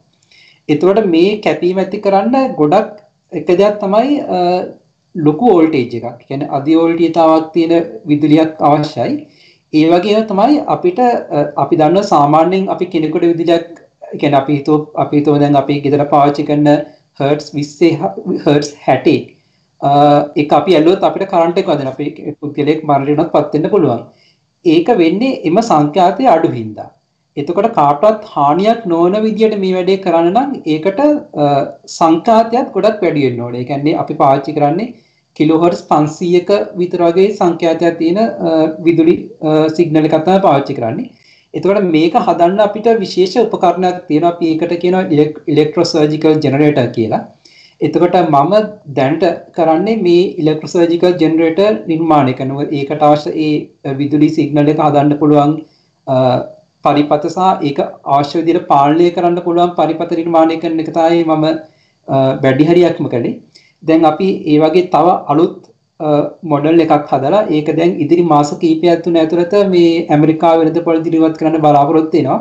එතකොට 0.68 1.04
මේ 1.14 1.36
කැපීම 1.46 1.78
ඇති 1.78 2.02
කරන්න 2.06 2.56
ගොඩක් 2.60 2.90
එක 3.32 3.46
දෙයක් 3.52 3.78
තමයි 3.82 4.18
ලොකු 5.14 5.46
වෝල්ටේජ් 5.52 5.94
එකක්. 6.00 6.18
කියන්නේ 6.28 6.52
අධි 6.58 6.80
වෝල්ටේජතාවක් 6.80 7.52
තියෙන 7.54 7.72
විදුලියක් 8.10 8.60
අවශ්‍යයි. 8.60 9.14
ඒ 9.74 9.84
වගේම 9.92 10.26
තමයි 10.30 10.58
අපිට 10.74 11.00
අපි 11.62 11.78
දන්න 11.78 12.08
සාමාන්‍යයෙන් 12.10 12.66
අපි 12.74 12.90
කෙනෙකුට 12.94 13.28
විදුලියක් 13.30 13.64
කියන්නේ 14.20 14.40
අපි 14.40 14.58
හිතුව 14.58 14.82
අපි 15.04 15.20
හිතුව 15.20 15.38
දැන් 15.42 15.60
අපි 15.62 15.78
ගෙදර 15.86 16.04
පාවිච්චි 16.12 16.48
කරන 16.50 16.68
හර්ට්ස් 17.20 17.48
20 17.54 17.94
හර්ට්ස් 18.44 18.74
60 18.82 19.14
ඒක 20.36 20.52
අපි 20.58 20.76
ඇල්ලුවොත් 20.78 21.06
අපිට 21.08 21.30
කරන්ට් 21.32 21.62
එක 21.62 21.70
වදින 21.72 21.90
අපි 21.92 22.10
පුද්ගලයෙක් 22.40 22.84
මරණයටත් 22.90 23.32
පත් 23.32 23.54
වෙන්න 23.54 23.70
පුළුවන්. 23.70 24.04
ඒක 24.64 24.88
වෙන්නේ 25.02 25.40
එම 25.50 25.58
සංඛ්‍යාතයේ 25.62 26.30
අඩු 26.34 26.50
හින්දා. 26.58 26.90
එතකොට 27.36 27.70
කාටවත් 27.78 28.28
හානියක් 28.34 28.84
නොවන 28.92 29.16
විදියට 29.26 29.56
මේ 29.62 29.74
වැඩේ 29.76 30.02
කරන්න 30.04 30.30
නම් 30.34 30.50
ඒකට 30.74 31.00
සංඛ්‍යාතයත් 31.96 32.70
ගොඩක් 32.76 33.02
වැඩි 33.04 33.26
වෙන්න 33.26 33.42
ඕනේ. 33.46 33.62
ඒ 33.62 33.68
කියන්නේ 33.70 33.98
අපි 34.02 34.20
පාවිච්චි 34.22 34.56
කරන්නේ 34.58 34.92
කිලෝහර්ට්ස් 35.36 35.82
500ක 35.90 36.58
විතර 36.80 37.00
වගේ 37.06 37.28
සංඛ්‍යාතයක් 37.38 37.98
තියෙන 38.00 38.18
විදුලි 38.86 39.14
සිග්නල් 39.76 40.08
එකක් 40.08 40.16
තමයි 40.26 40.40
පාවිච්චි 40.46 40.76
කරන්නේ. 40.78 41.10
එතකොට 41.54 41.88
මේක 41.94 42.14
හදන්න 42.26 42.64
අපිට 42.66 42.88
විශේෂ 43.04 43.34
උපකරණයක් 43.44 43.98
තියෙනවා 44.08 44.34
අපි 44.34 44.50
ඒකට 44.52 44.74
කියනවා 44.82 45.04
ඉලෙක්ට්‍රෝසර්ජිකල් 45.52 46.40
ජෙනරේටර් 46.44 46.88
කියලා. 46.96 47.22
එතකොට 47.80 48.16
මම 48.22 48.52
දැනට 48.98 49.24
කරන්නේ 49.56 50.00
මේ 50.06 50.24
ඉලෙක්ට්‍රෝසර්ජිකල් 50.42 51.14
ජෙනරේටර් 51.22 51.72
නිර්මාණය 51.92 52.34
කරනවා. 52.40 52.68
ඒකට 52.78 53.06
අවශ්‍ය 53.08 53.30
ඒ 53.46 53.94
විදුලි 54.00 54.28
සිග්නල් 54.38 54.72
එක 54.74 54.82
හදන්න 54.86 55.18
පුළුවන් 55.22 55.54
පරිපත 56.84 57.26
සහ 57.30 57.66
ඒක 57.68 57.78
අවශ්‍ය 58.16 58.36
විදිහට 58.40 58.68
පාලනය 58.72 59.08
කරන්න 59.16 59.42
පුළුවන් 59.46 59.74
පරිපත 59.80 60.14
නිර්මාණය 60.20 60.60
කරන 60.62 60.84
එක 60.84 60.92
තමයි 60.98 61.24
මම 61.28 61.46
වැඩි 62.44 62.70
හරියක්ම 62.70 63.10
කළේ. 63.14 63.34
දැන් 63.88 64.10
අපි 64.10 64.28
ඒ 64.52 64.58
වගේ 64.64 64.90
තව 64.94 65.06
අලුත් 65.32 65.56
මොඩල් 66.52 66.84
එකක් 66.84 67.10
හදලා 67.12 67.42
ඒක 67.56 67.68
දැන් 67.78 67.92
ඉදිරි 68.04 68.24
මාස 68.32 68.50
කීපයක් 68.62 69.02
තුන 69.04 69.18
ඇතුළත 69.22 69.54
මේ 69.74 69.90
ඇමරිකාව 70.14 70.56
වෙනද 70.62 70.78
පොළ 70.86 71.02
දිරිවත් 71.06 71.36
කරන්න 71.40 71.64
බලාපොරොත්තු 71.66 72.16
වෙනවා. 72.18 72.40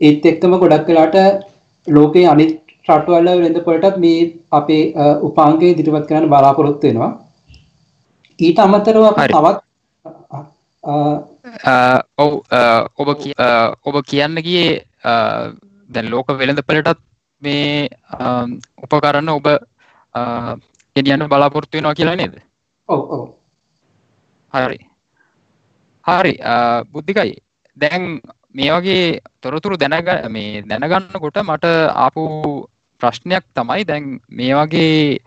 ඒත් 0.00 0.24
එක්කම 0.32 0.54
ගොඩක් 0.62 0.88
වෙලාට 0.90 1.16
ලෝකයේ 1.86 2.30
අනිත් 2.34 2.52
රටවල 2.88 3.28
වෙනද 3.42 3.58
පොළටත් 3.66 3.98
මේ 4.04 4.22
අපේ 4.58 4.84
උපාංගය 5.28 5.66
ඉදිරිපත් 5.72 6.08
කරන්න 6.08 6.30
බලාපොරොත්තු 6.32 6.86
වෙනවා. 6.88 7.10
ඊට 8.38 8.58
අමතරව 8.64 9.04
තවත් 9.16 9.58
ඔව් 12.22 12.32
ඔබ 13.00 13.08
ඔබ 13.88 13.96
කියන්න 14.10 14.36
ගියේ 14.46 14.82
දැන් 15.90 16.10
ලෝක 16.14 16.28
වෙළඳපළටත් 16.40 17.00
මේ 17.42 17.88
උපකරන්න 18.84 19.32
ඔබ 19.36 19.48
ගෙනියන්න 20.96 21.28
බලාපොරොත්තු 21.28 21.78
වෙනවා 21.78 21.94
කියලා 21.94 22.16
නේද? 22.16 22.34
හරි. 24.54 24.78
හරි 26.04 26.34
බුද්ධිකයි. 26.92 27.36
දැන් 27.76 28.20
මේ 28.52 28.70
වගේ 28.70 29.20
තොරතුරු 29.40 29.76
දැනග 29.76 30.10
මේ 30.30 30.62
දැනගන්නකොට 30.62 31.38
මට 31.42 31.64
ආපු 31.96 32.24
ප්‍රශ්නයක් 33.00 33.44
තමයි 33.54 33.84
දැන් 33.84 34.18
මේ 34.30 34.52
වගේ 34.54 35.18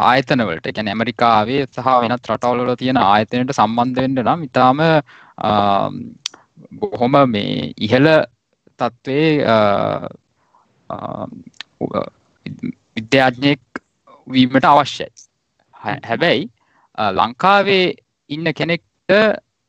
ආයතනවලට 0.00 0.70
ගැන 0.70 0.88
ඇමරිකාවේ 0.88 1.66
සහ 1.66 1.88
වෙනත් 2.02 2.30
රටවල්වල 2.30 2.76
තියෙන 2.76 3.00
ආයතනයට 3.02 3.52
සම්බන්ධ 3.52 4.00
වෙන්න 4.00 4.22
නම් 4.24 4.46
ඉතාම 4.48 4.80
බොහොම 6.80 7.16
මේ 7.28 7.72
ඉහළ 7.78 8.10
තත්ත්වේ 8.80 9.30
විද්‍යාඥයෙක් 12.96 13.62
වීමට 14.28 14.64
අවශ්‍යයි. 14.64 15.10
හැබැයි 16.08 16.50
ලංකාවේ 17.18 17.94
ඉන්න 18.30 18.52
කෙනෙක්ට 18.54 19.12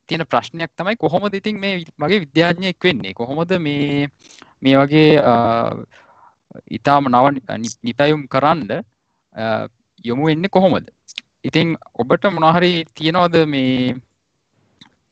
තියෙන 0.10 0.26
ප්‍රශ්නයක් 0.26 0.72
තමයි 0.76 0.98
කොහොමද 0.98 1.34
ඉතින් 1.34 1.60
මේ 1.60 1.86
මගේ 1.98 2.20
විද්‍යාඥයෙක් 2.26 2.84
වෙන්නේ? 2.84 3.14
කොහොමද 3.14 3.52
මේ 3.60 4.08
මේ 4.62 4.76
වගේ 4.78 5.12
ඉතාම 6.78 7.10
නව 7.10 7.26
නිපැයුම් 7.84 8.28
කරන්න 8.28 8.84
යොමු 10.06 10.30
වෙන්නේ 10.30 10.56
කොහොමද? 10.58 10.90
ඉතින් 11.44 11.78
ඔබට 11.94 12.26
මොනහරි 12.34 12.72
තියෙනවද 12.94 13.36
මේ 13.48 13.96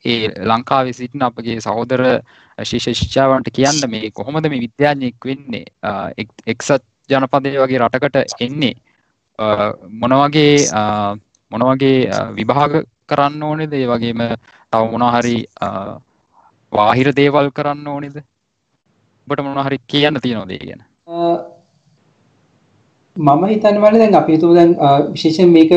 ඒ 0.04 0.28
ලංකාවේ 0.50 0.92
සිටින 0.92 1.22
අපගේ 1.22 1.60
සහෝදර 1.60 2.02
ශිෂ්‍යශිෂ්‍යාවන්ට 2.58 3.48
කියන්න 3.54 3.90
මේ 3.90 4.10
කොහොමද 4.10 4.50
මේ 4.50 4.64
විද්‍යාඥයෙක් 4.66 5.30
වෙන්නේ? 5.30 5.64
එක්සත් 6.46 6.84
ජනපදය 7.10 7.56
වගේ 7.62 7.80
රටකට 7.84 8.42
එන්නේ 8.46 8.74
මොනවගේ 9.38 10.54
මොනවගේ 11.52 11.98
විභාග 12.34 12.72
කරන්න 13.06 13.42
ඕනෙද? 13.42 13.72
ඒ 13.72 13.86
වගේම 13.86 14.20
තව 14.70 14.82
මොනහරි 14.94 15.36
වාහිර 16.72 17.12
දේවල් 17.12 17.50
කරන්න 17.52 17.86
ඕනෙද? 17.88 18.16
බට 19.28 19.44
මොනහරි 19.44 19.78
කියන්න 19.86 20.20
තියෙනවදේ 20.20 20.58
ගැන? 20.60 20.82
මම 23.16 23.44
හිතන්න 23.46 23.80
වල 23.82 23.98
දැන් 23.98 24.14
අපි 24.14 24.36
හිතුව 24.36 24.54
දැන් 24.54 24.74
විශේෂයෙන් 25.14 25.50
මේක 25.52 25.72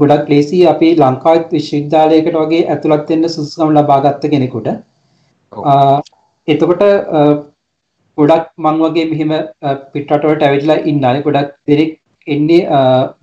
ගොඩක් 0.00 0.28
ලේසි 0.28 0.58
අපි 0.66 0.88
ලංකාවත් 0.96 1.54
විශ්වවිද්‍යාලයකට 1.56 2.36
වගේ 2.40 2.66
ඇතුළත් 2.68 3.08
වෙන්න 3.10 3.28
සුසුකම් 3.28 3.72
ලබා 3.76 4.02
ගත්ත 4.06 4.32
කෙනෙකුට 4.34 4.68
එතකොට 6.48 6.84
ගොඩක් 8.18 8.52
මං 8.58 8.84
වගේ 8.84 9.08
මෙහෙම 9.10 9.32
පිටරටවලට 9.94 10.46
ඇවිල්ලා 10.48 10.84
ඉන්නානේ 10.92 11.26
ගොඩක් 11.28 11.54
දෙනෙක් 11.66 11.98
එන්නේ 12.26 12.62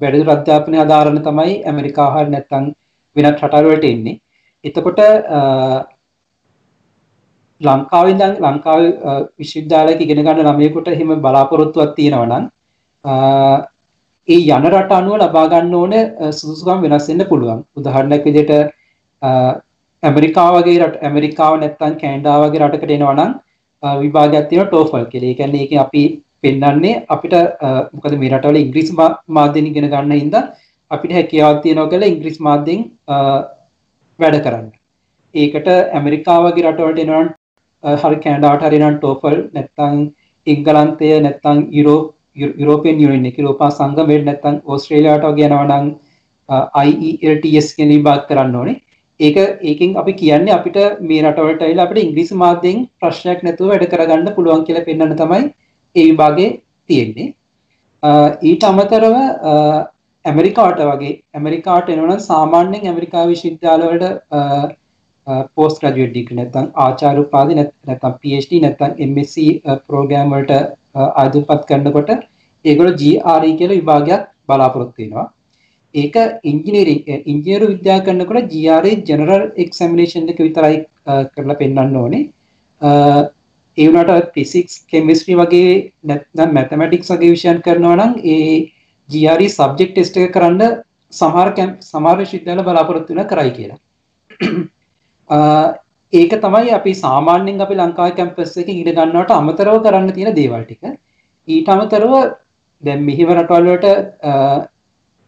වැඩිදුර 0.02 0.34
අධ්‍යාපනය 0.36 0.78
ආධාරණ 0.80 1.24
තමයි 1.28 1.56
ඇමරිකා 1.72 2.10
හරි 2.14 2.32
නැත්නම් 2.36 2.66
වෙනත් 3.16 3.42
රටවලට 3.46 3.86
එන්නේ. 3.94 4.20
එතකොට 4.66 5.00
ලංකාවේ 7.62 8.14
ඉඳන් 8.14 8.36
ලංකාවේ 8.46 8.92
විශ්වවිද්‍යාලයක 9.40 10.02
ඉගෙන 10.02 10.24
ගන්න 10.26 10.48
ළමයෙකුට 10.48 10.88
එහෙම 10.88 11.10
බලාපොරොත්තුවක් 11.26 11.96
තියෙනවා 11.98 12.30
නම් 12.30 12.46
ඒ 14.28 14.40
යන 14.56 14.66
රට 14.72 14.92
අනුව 15.00 15.18
ලබා 15.22 15.48
ගන්න 15.54 15.76
ඕන 15.82 15.94
සුදුසුකම් 16.40 16.86
වෙනස් 16.86 17.10
වෙන්න 17.10 17.26
පුළුවන්. 17.32 17.60
උදාහරණයක් 17.78 18.26
විදිහට 18.28 18.52
ඇමරිකාව 20.04 20.56
වගේ 20.58 20.80
රට 20.84 21.04
ඇමරිකාව 21.08 21.54
නැත්නම් 21.62 22.00
කැනඩා 22.02 22.38
වගේ 22.44 22.62
රටකට 22.64 22.96
එනවා 22.98 23.16
නම් 23.18 23.32
විභාගයක් 24.04 24.50
තියෙනවා 24.50 24.72
TOEFL 24.74 25.06
කියලා. 25.12 25.32
ඒ 25.32 25.38
කියන්නේ 25.40 25.62
ඒකේ 25.64 25.80
අපි 25.86 26.04
පෙන්වන්නේ 26.44 26.96
අපිට 27.16 27.36
මොකද 27.96 28.18
මේ 28.22 28.32
රටවල 28.34 28.60
ඉංග්‍රීසි 28.64 28.94
මාධ්‍යයෙන් 29.38 29.70
ඉගෙන 29.72 29.90
ගන්න 29.94 30.22
හින්දා 30.22 30.44
අපිට 30.92 31.16
හැකියාවක් 31.18 31.64
තියෙනවා 31.64 31.90
කියලා 31.94 32.12
ඉංග්‍රීසි 32.14 32.46
මාධ්‍යයෙන් 32.48 32.86
වැඩ 34.20 34.40
කරන්න. 34.46 34.68
ඒකට 35.36 35.68
ඇමරිකාව 35.98 36.48
වගේ 36.48 36.66
රටවලට 36.68 37.04
එනවා 37.06 37.98
හරි 38.04 38.22
කැනඩාවට 38.26 38.66
හරි 38.68 38.80
නම් 38.80 38.96
TOEFL 39.04 39.38
නැත්නම් 39.56 40.00
එංගලන්තය 40.48 41.10
නැත්තං 41.26 41.60
යුරෝප 41.78 42.16
යුරෝපියන් 42.38 43.02
යුනියන් 43.04 43.30
එක 43.30 43.40
යුරෝපා 43.42 43.72
සංගමයට 43.78 44.26
නැත්තං 44.28 44.62
ඕස්ට්‍රේලියාවට 44.66 45.28
වගේ 45.30 45.50
යනවා 45.50 45.66
නම් 45.70 45.88
IELTS 46.86 47.70
කියන 47.78 47.92
විභාග 47.94 48.22
කරන්න 48.30 48.60
ඕනේ. 48.60 48.82
ඒක 49.20 49.38
ඒකෙන් 49.70 49.96
අපි 50.02 50.14
කියන්නේ 50.22 50.58
අපිට 50.58 50.78
මේ 51.08 51.22
රටවලට 51.24 51.64
ඇවිල්ලා 51.64 51.88
අපිට 51.88 52.04
ඉංග්‍රීසි 52.06 52.36
මාධ්‍යයෙන් 52.44 52.86
ප්‍රශ්නයක් 53.02 53.42
නැතුව 53.48 53.72
වැඩ 53.72 53.90
කරගන්න 53.94 54.36
පුළුවන් 54.38 54.66
කියලා 54.68 54.88
පෙන්වන්න 54.90 55.18
තමයි 55.22 55.42
ඒ 56.00 56.08
විභාගේ 56.10 56.50
තියෙන්නේ. 56.90 57.30
ඊට 58.50 58.64
අමතරව 58.64 59.16
ඇමරිකාට 60.26 60.82
වගේ 60.90 61.14
ඇමරිකාට 61.38 61.90
එනවනම් 61.96 62.20
සාමාන්‍යයෙන් 62.28 62.90
ඇමරිකා 62.92 63.26
විශ්වවිද්‍යාලවලට 63.32 64.06
පෝස්ට් 65.56 65.82
ග්‍රැජුවේට් 65.82 66.14
ඩිග්‍රී 66.14 66.38
නැත්නම් 66.40 66.68
ආචාර්ය 66.86 67.24
උපාධි 67.26 67.58
නැත්නම් 67.60 68.20
PhD 68.22 68.62
නැත්නම් 68.66 68.94
MSc 69.08 69.36
ප්‍රෝග්‍රෑම් 69.88 70.36
වලට 70.36 70.54
ආයුධපත් 71.22 71.66
කරනකොට 71.70 72.12
ඒගොල්ලෝ 72.66 72.96
GRE 73.02 73.52
කියලා 73.60 73.80
විභාගයක් 73.80 74.24
බලාපොරොත්තු 74.48 75.02
වෙනවා. 75.02 75.28
ඒක 75.96 76.16
ඉංජිනේරිං 76.52 77.00
ඉංජිනේරු 77.32 77.68
විද්‍යාව 77.74 78.06
කරනකොට 78.08 78.50
GRE 78.54 78.94
ජෙනරල් 79.10 79.44
එක්සැමිනේෂන් 79.64 80.32
එක 80.34 80.42
විතරයි 80.46 80.78
කරලා 81.36 81.60
පෙන්වන්න 81.62 82.00
ඕනේ. 82.04 82.24
ඒ 83.80 83.88
වුණාට 83.88 84.32
ෆිසික්ස් 84.36 84.74
කෙමිස්ට්‍රි 84.88 85.36
වගේ 85.36 85.74
නැත්නම් 86.04 86.56
මැතමැටික්ස් 86.58 87.12
වගේ 87.14 87.34
විෂයන් 87.34 87.60
කරනවා 87.66 87.98
නම් 87.98 88.14
ඒ 88.28 88.48
GRE 89.10 89.50
සබ්ජෙක්ට් 89.50 89.94
ටෙස්ට් 89.94 90.18
එක 90.22 90.34
කරන්න 90.36 90.82
සමහර 91.14 91.54
සමහර 91.84 92.18
විශ්වවිද්‍යාල 92.22 92.66
බලාපොරොත්තු 92.66 93.16
වෙන 93.16 93.30
කරයි 93.32 93.52
කියලා. 93.52 93.80
ඒක 96.14 96.34
තමයි 96.38 96.74
අපි 96.74 96.94
සාමාන්‍යයෙන් 96.96 97.64
අපි 97.66 97.76
ලංකාවේ 97.76 98.18
කැම්පස් 98.20 98.58
එකේ 98.58 98.76
ඉගෙන 98.76 98.96
ගන්නවට 98.96 99.32
අමතරව 99.32 99.80
කරන්න 99.86 100.14
තියෙන 100.14 100.36
දේවල් 100.36 100.64
ටික. 100.64 101.00
ඊට 101.48 101.70
අමතරව 101.70 102.14
දැන් 102.84 103.06
මෙහිව 103.06 103.34
රටවල් 103.36 103.70
වලට 103.70 103.88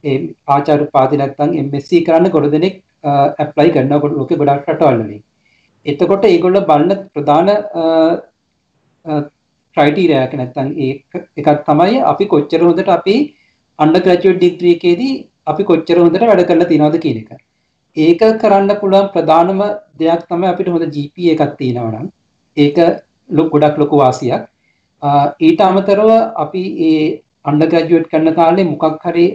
ඒ 0.04 0.18
ආචාර්ය 0.48 0.88
උපාධි 0.88 1.22
නැත්නම් 1.22 1.58
MSc 1.66 2.02
කරන්න 2.08 2.34
ගොඩ 2.36 2.50
දෙනෙක් 2.56 2.82
ඇප්ලයි 3.04 3.76
කරනවා 3.76 4.12
ලෝකේ 4.12 4.42
ගොඩක් 4.42 4.70
රටවල් 4.70 5.00
වලින්. 5.02 5.24
එතකොට 5.86 6.26
ඒගොල්ලෝ 6.26 6.68
බලන 6.70 6.92
ප්‍රධාන 7.14 7.50
ක්‍රයිටීරියා 9.78 10.24
එක 10.28 10.34
නැත්නම් 10.34 10.72
ඒක 10.78 11.22
එකක් 11.38 11.64
තමයි 11.70 12.02
අපි 12.12 12.26
කොච්චර 12.34 12.62
හොඳට 12.66 12.92
අපි 12.98 13.16
අන්ඩර් 13.80 14.04
ග්‍රැජුවේට් 14.06 14.42
ඩිග්‍රී 14.42 14.76
එකේදී 14.78 15.14
අපි 15.48 15.64
කොච්චර 15.64 15.98
හොඳට 16.02 16.22
වැඩ 16.24 16.46
කරලා 16.50 16.70
තියෙනවද 16.72 17.00
කියන 17.06 17.20
එක. 17.24 17.32
ඒක 17.98 18.22
කරන්න 18.42 18.80
පුළුවන් 18.82 19.12
ප්‍රධානම 19.16 19.62
දෙයක් 19.98 20.28
තමයි 20.30 20.52
අපිට 20.54 20.72
හොඳ 20.76 20.88
GPA 20.96 21.36
එකක් 21.36 21.58
තියෙනවා 21.58 21.92
නම් 21.94 22.08
ඒක 22.58 22.78
ගොඩක් 23.54 23.78
ලොකු 23.78 24.02
වාසියක්. 24.04 24.48
ඊට 25.42 25.62
අමතරව 25.62 26.10
අපි 26.38 26.64
ඒ 26.90 27.04
අන්ඩර් 27.46 27.68
ග්‍රැජුවේට් 27.68 28.12
කරන 28.12 28.34
කාලේ 28.36 28.66
මොකක් 28.66 29.06
හරි 29.06 29.26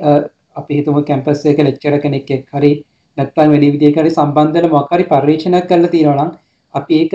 අපි 0.57 0.79
හිතමු 0.79 1.03
කැම්පස් 1.05 1.45
එක 1.47 1.59
ලෙක්චරර් 1.61 2.01
කෙනෙක් 2.03 2.31
එක්ක 2.31 2.49
හරි 2.53 2.73
නැත්නම් 3.17 3.53
වෙන 3.53 3.67
විදිහකට 3.67 4.01
හරි 4.01 4.13
සම්බන්ධ 4.13 4.57
වෙලා 4.57 4.75
මොකක් 4.77 4.95
හරි 4.95 5.11
පරීක්ෂණයක් 5.13 5.69
කරලා 5.69 5.93
තියෙනවා 5.95 6.19
නම් 6.19 6.33
අපි 6.75 7.01
ඒක 7.03 7.15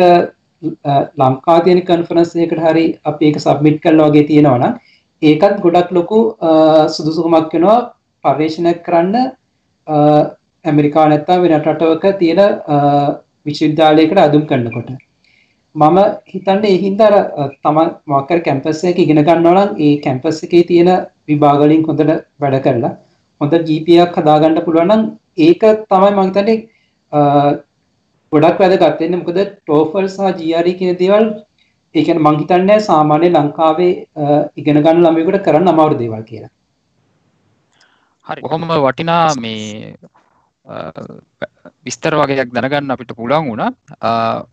ලංකාවේ 0.61 1.63
තියෙන 1.65 1.81
කන්ෆරන්ස් 1.83 2.33
එකකට 2.37 2.63
හරි 2.65 2.85
අපි 3.05 3.25
ඒක 3.27 3.39
සබ්මිට් 3.39 3.77
කරලා 3.83 4.09
වගේ 4.09 4.27
තියෙනවා 4.29 4.59
නම් 4.59 4.73
ඒකත් 5.21 5.57
ගොඩක් 5.65 5.91
ලොකු 5.91 6.19
සුදුසුකමක් 6.87 7.53
වෙනවා 7.53 7.79
පර්යේෂණයක් 8.23 8.83
කරන්න. 8.85 9.15
ඇමරිකා 10.65 11.05
නැත්නම් 11.09 11.41
වෙන 11.43 11.55
රටවක 11.59 12.05
තියෙන 12.19 12.41
විශ්වවිද්‍යාලයකට 13.45 14.21
අදුම් 14.25 14.43
කරනකොට. 14.45 14.91
මම 15.75 15.97
හිතන්නේ 16.27 16.71
ඒ 16.71 16.77
හින්දා 16.77 17.21
තම 17.63 17.77
මොකක් 18.05 18.31
හරි 18.31 18.41
කැම්පස් 18.41 18.83
එකක 18.83 18.99
ඉගෙන 18.99 19.23
ගන්නවා 19.23 19.55
නම් 19.55 19.69
ඒ 19.79 19.93
කැම්පස් 20.05 20.43
එකේ 20.43 20.63
තියෙන 20.63 20.91
විභාග 21.27 21.61
වලින් 21.61 21.83
හොඳට 21.87 22.13
වැඩ 22.39 22.57
කරලා 22.65 22.93
හොඳ 23.41 23.53
GPA 23.67 24.05
එකක් 24.05 24.17
හදාගන්න 24.19 24.63
පුළුවන් 24.65 24.91
නම් 24.91 25.03
ඒක 25.39 25.63
තමයි 25.89 26.11
මම 26.11 26.21
හිතන්නේ 26.21 26.57
ගොඩක් 28.31 28.59
වැදගත් 28.63 29.01
වෙන්නේ 29.01 29.21
මොකද 29.21 29.39
TOEFL 29.67 30.07
සහ 30.07 30.33
GRE 30.39 30.73
කියන 30.79 30.99
දේවල් 31.01 31.25
ඒ 31.95 32.03
කියන්නේ 32.05 32.25
මං 32.25 32.39
හිතන්නේ 32.41 32.79
සාමාන්‍ය 32.87 33.29
ලංකාවේ 33.29 33.93
ඉගෙන 34.59 34.81
ගන්න 34.83 35.03
ළමයෙකුට 35.05 35.45
කරන්න 35.45 35.71
අමාරු 35.71 35.97
දේවල් 36.01 36.23
කියලා. 36.29 36.51
හරි 38.27 38.41
කොහොම 38.41 38.67
වටිනා 38.85 39.25
මේ 39.45 39.95
විස්තර 41.85 42.15
වගේයක් 42.19 42.53
දැනගන්න 42.55 42.93
අපිට 42.95 43.11
පුළුවන් 43.17 43.49
වුණා. 43.49 43.71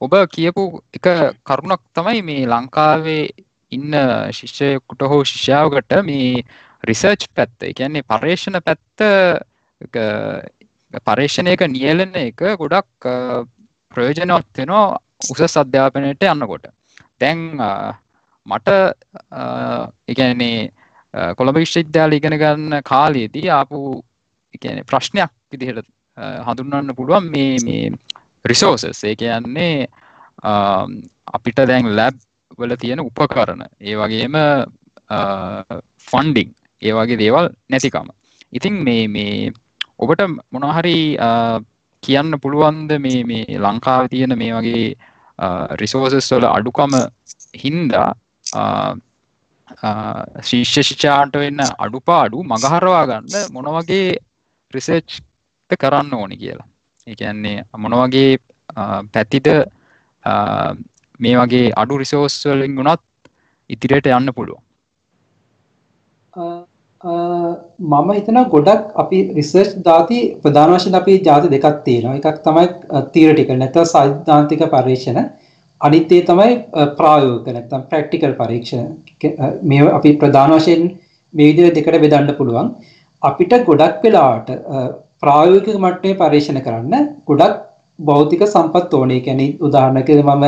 ඔබ 0.00 0.12
කියපු 0.34 0.64
එක 0.98 1.06
කරුණක් 1.48 1.82
තමයි 1.94 2.22
මේ 2.30 2.48
ලංකාවේ 2.52 3.28
ඉන්න 3.72 3.94
ශිෂ්‍යයෙකුට 4.38 5.04
හෝ 5.12 5.20
ශිෂ්‍යාවකට 5.24 5.94
මේ 6.08 6.42
රිසර්ච් 6.84 7.28
පැත්ත. 7.34 7.56
ඒ 7.62 7.72
කියන්නේ 7.72 8.08
පර්යේෂණ 8.10 8.58
පැත්ත 8.66 9.06
පර්යේෂණයක 11.06 11.62
නියැලෙන 11.68 12.18
එක 12.24 12.42
ගොඩක් 12.58 13.08
ප්‍රයෝජනවත් 13.94 14.58
වෙනවා 14.58 14.98
උසස් 15.32 15.56
අධ්‍යාපනයට 15.62 16.28
යන්නකොට. 16.32 16.66
දැන් 17.20 17.40
මට 18.46 18.68
එකන්නේ 20.08 20.70
කොළඹ 21.38 21.58
විශ්වවිද්‍යාල 21.62 22.12
ඉගෙන 22.12 22.36
ගන්න 22.42 22.82
කාලයේදී 22.84 23.48
ආපු 23.50 23.78
එකන 24.54 24.84
ප්‍රශ්නයක් 24.90 25.32
විදිහට 25.52 25.88
හඳුන්වන්න 26.46 26.96
පුළුවන් 26.98 27.30
මේ 27.34 27.56
මේ 27.66 27.90
රිසෝසස් 28.44 29.04
ඒ 29.04 29.14
කියන්නේ 29.16 29.88
අපිට 31.34 31.60
දැන් 31.70 31.94
ලැබ් 31.96 32.16
වල 32.58 32.76
තියෙන 32.76 33.00
උපකරණ. 33.00 33.62
ඒ 33.80 33.96
වගේම 33.96 34.36
ෆන්ඩිං 36.10 36.54
ඒ 36.82 36.92
වගේ 36.92 37.20
දේවල් 37.22 37.50
නැතිකම. 37.70 38.08
ඉතින් 38.52 38.74
මේ 38.84 39.08
මේ 39.08 39.52
ඔබට 39.98 40.22
මොනහරි 40.52 40.98
කියන්න 42.02 42.40
පුළුවන්ද 42.42 42.90
මේ 42.98 43.20
මේ 43.24 43.58
ලංකාව 43.58 44.08
තියෙන 44.08 44.34
මේ 44.38 44.52
වගේ 44.54 44.86
රිසෝසස් 45.74 46.30
වල 46.32 46.46
අඩුකම 46.46 46.94
හින්දා 47.54 48.08
ශිෂ්‍ය 50.42 50.82
ශිෂාට 50.82 51.34
වෙන්න 51.34 51.60
අඩුපාඩු 51.78 52.44
මගහරවා 52.44 53.04
ගන්න 53.06 53.52
මොන 53.52 53.68
වගේ 53.76 54.08
රිසර්ච් 54.72 55.20
කරන්න 55.80 56.14
ඕනි 56.14 56.36
කියලා. 56.36 56.68
එකන්නේ 57.06 57.58
මොන 57.74 57.94
වගේ 57.94 58.30
පැතිට 59.12 59.48
මේ 61.20 61.36
වගේ 61.36 61.66
අඩු 61.76 61.98
රිසෝස් 61.98 62.38
වලින් 62.46 62.76
වුණත් 62.76 63.02
ඉතිරයට 63.70 64.08
යන්න 64.08 64.34
පුළුවන්. 64.34 64.67
මම 67.00 68.08
හිතන 68.10 68.38
ගොඩක් 68.46 68.94
අපි 68.96 69.18
රිසර්ච් 69.32 69.74
දාති 69.82 70.18
ප්‍රධාන 70.36 70.70
වශයෙන් 70.70 70.94
අපි 70.94 71.18
ජාති 71.20 71.48
දෙකක් 71.48 71.84
තියෙනවා 71.84 72.16
එකක් 72.16 72.38
තමයි 72.42 72.66
තියරිටිකල් 73.12 73.56
නැත්නම් 73.56 73.84
සෛද්ධාන්තික 73.86 74.64
පරීක්ෂණ 74.68 75.20
අනිත් 75.80 76.10
ඒ 76.10 76.22
තමයි 76.22 76.56
ප්‍රායෝගික 76.96 77.46
නැත්නම් 77.48 77.84
ප්‍රැක්ටිකල් 77.84 78.34
පරීක්ෂණ 78.34 78.86
මේ 79.64 79.84
අපි 79.90 80.12
ප්‍රධාන 80.16 80.54
වශයෙන් 80.56 80.82
මේ 81.34 81.46
විදිහට 81.50 81.78
දෙකට 81.78 82.00
බෙදන්න 82.04 82.34
පුළුවන් 82.34 82.74
අපිට 83.22 83.54
ගොඩක් 83.64 84.02
වෙලාවට 84.02 84.50
ප්‍රායෝගික 85.22 85.70
මට්ටමේ 85.76 86.16
පරීක්ෂණ 86.16 86.60
කරන්න 86.60 87.06
ගොඩක් 87.24 87.62
භෞතික 87.98 88.42
සම්පත් 88.46 88.92
ඕනේ. 88.94 89.20
කියන්නේ 89.20 89.54
උදාහරණයකට 89.60 90.10
මම 90.24 90.44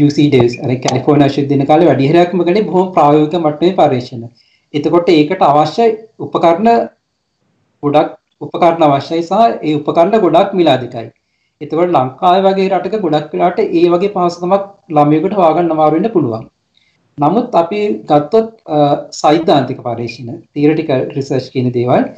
UC 0.00 0.16
Davis 0.30 0.54
අර 0.60 0.70
කැලිෆෝනියා 0.78 1.28
විශ්වවිද්‍යාලේ 1.28 1.66
කාලේ 1.66 1.88
වැඩි 1.88 2.08
හරියක්ම 2.08 2.46
කළේ 2.46 2.66
බොහොම 2.70 2.88
ප්‍රායෝගික 2.94 3.38
මට්ටමේ 3.40 3.76
පරීක්ෂණ. 3.80 4.24
එතකොට 4.74 5.08
ඒකට 5.10 5.42
අවශ්‍ය 5.42 5.86
උපකරණ 6.18 6.68
ගොඩක් 7.82 8.12
උපකරණ 8.40 8.86
අවශ්‍යයි 8.88 9.22
සහ 9.22 9.42
ඒ 9.60 9.74
උපකරණ 9.78 10.22
ගොඩක් 10.24 10.54
මිල 10.58 10.70
අධිකයි. 10.74 11.08
එතකොට 11.60 11.92
ලංකාවේ 11.96 12.44
වගේ 12.46 12.70
රටක 12.70 13.04
ගොඩක් 13.04 13.34
වෙලාවට 13.34 13.60
ඒ 13.60 13.84
වගේ 13.94 14.12
පහසුකමක් 14.14 14.64
ළමයෙකුට 14.90 15.38
හොයාගන්න 15.38 15.74
අමාරු 15.76 15.96
වෙන්න 15.96 16.12
පුළුවන්. 16.16 16.44
නමුත් 17.18 17.54
අපි 17.54 17.80
ගත්තොත් 18.10 18.48
සෛද්ධාන්තික 19.12 19.84
පරීක්ෂණ 19.86 20.40
තියරිටිකල් 20.54 21.04
රිසර්ච් 21.16 21.52
කියන 21.54 21.68
දේවල් 21.76 22.08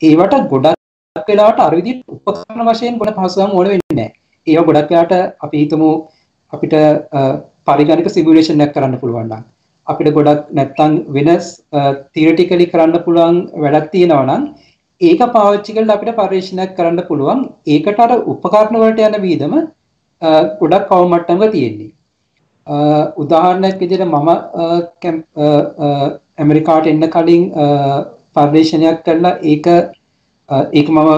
ඒවට 0.00 0.36
ගොඩක් 0.52 1.28
වෙලාවට 1.28 1.60
අර 1.60 1.74
විදිහට 1.80 2.04
උපකරණ 2.10 2.68
වශයෙන් 2.70 3.00
ගොඩ 3.00 3.16
පහසුකම් 3.18 3.56
ඕන 3.56 3.72
වෙන්නේ 3.72 3.94
නැහැ. 3.94 4.14
ඒවා 4.46 4.68
ගොඩක් 4.68 4.90
වෙලාවට 4.90 5.44
අපි 5.44 5.56
හිතමු 5.62 5.90
අපිට 6.52 6.74
පරිගණක 7.68 8.08
සිමුලේෂන් 8.10 8.64
එකක් 8.64 8.74
කරන්න 8.74 9.00
පුළුවන් 9.00 9.30
නම් 9.30 9.44
අපිට 9.88 10.14
ගොඩක් 10.16 10.52
නැත්තම් 10.58 10.94
වෙනස් 11.16 11.46
තියරිටිකලි 12.14 12.66
කරන්න 12.72 13.04
පුළුවන් 13.06 13.36
වැඩක් 13.64 13.90
තියෙනවා 13.94 14.26
නම් 14.28 14.44
ඒක 15.00 15.20
පාවිච්චි 15.36 15.76
කරලා 15.76 15.96
අපිට 15.98 16.18
පරීක්ෂණයක් 16.20 16.76
කරන්න 16.78 17.02
පුළුවන්. 17.08 17.40
ඒකට 17.66 18.00
අර 18.04 18.12
උපකරණ 18.32 18.80
වලට 18.82 19.00
යන 19.08 19.16
වීදම 19.26 19.54
ගොඩක් 20.60 20.88
කව 20.90 21.02
මට්ටමක 21.12 21.52
තියෙන්නේ. 21.52 21.90
උදාහරණයක් 23.22 23.76
විදිහට 23.80 24.06
මම 24.06 24.28
ඇමරිකාට 26.38 26.86
එන්න 26.86 27.04
කලින් 27.10 27.44
පර්යේෂණයක් 28.36 29.04
කරලා 29.06 29.38
ඒක 29.44 29.66
ඒක 30.48 30.88
මම 30.88 31.10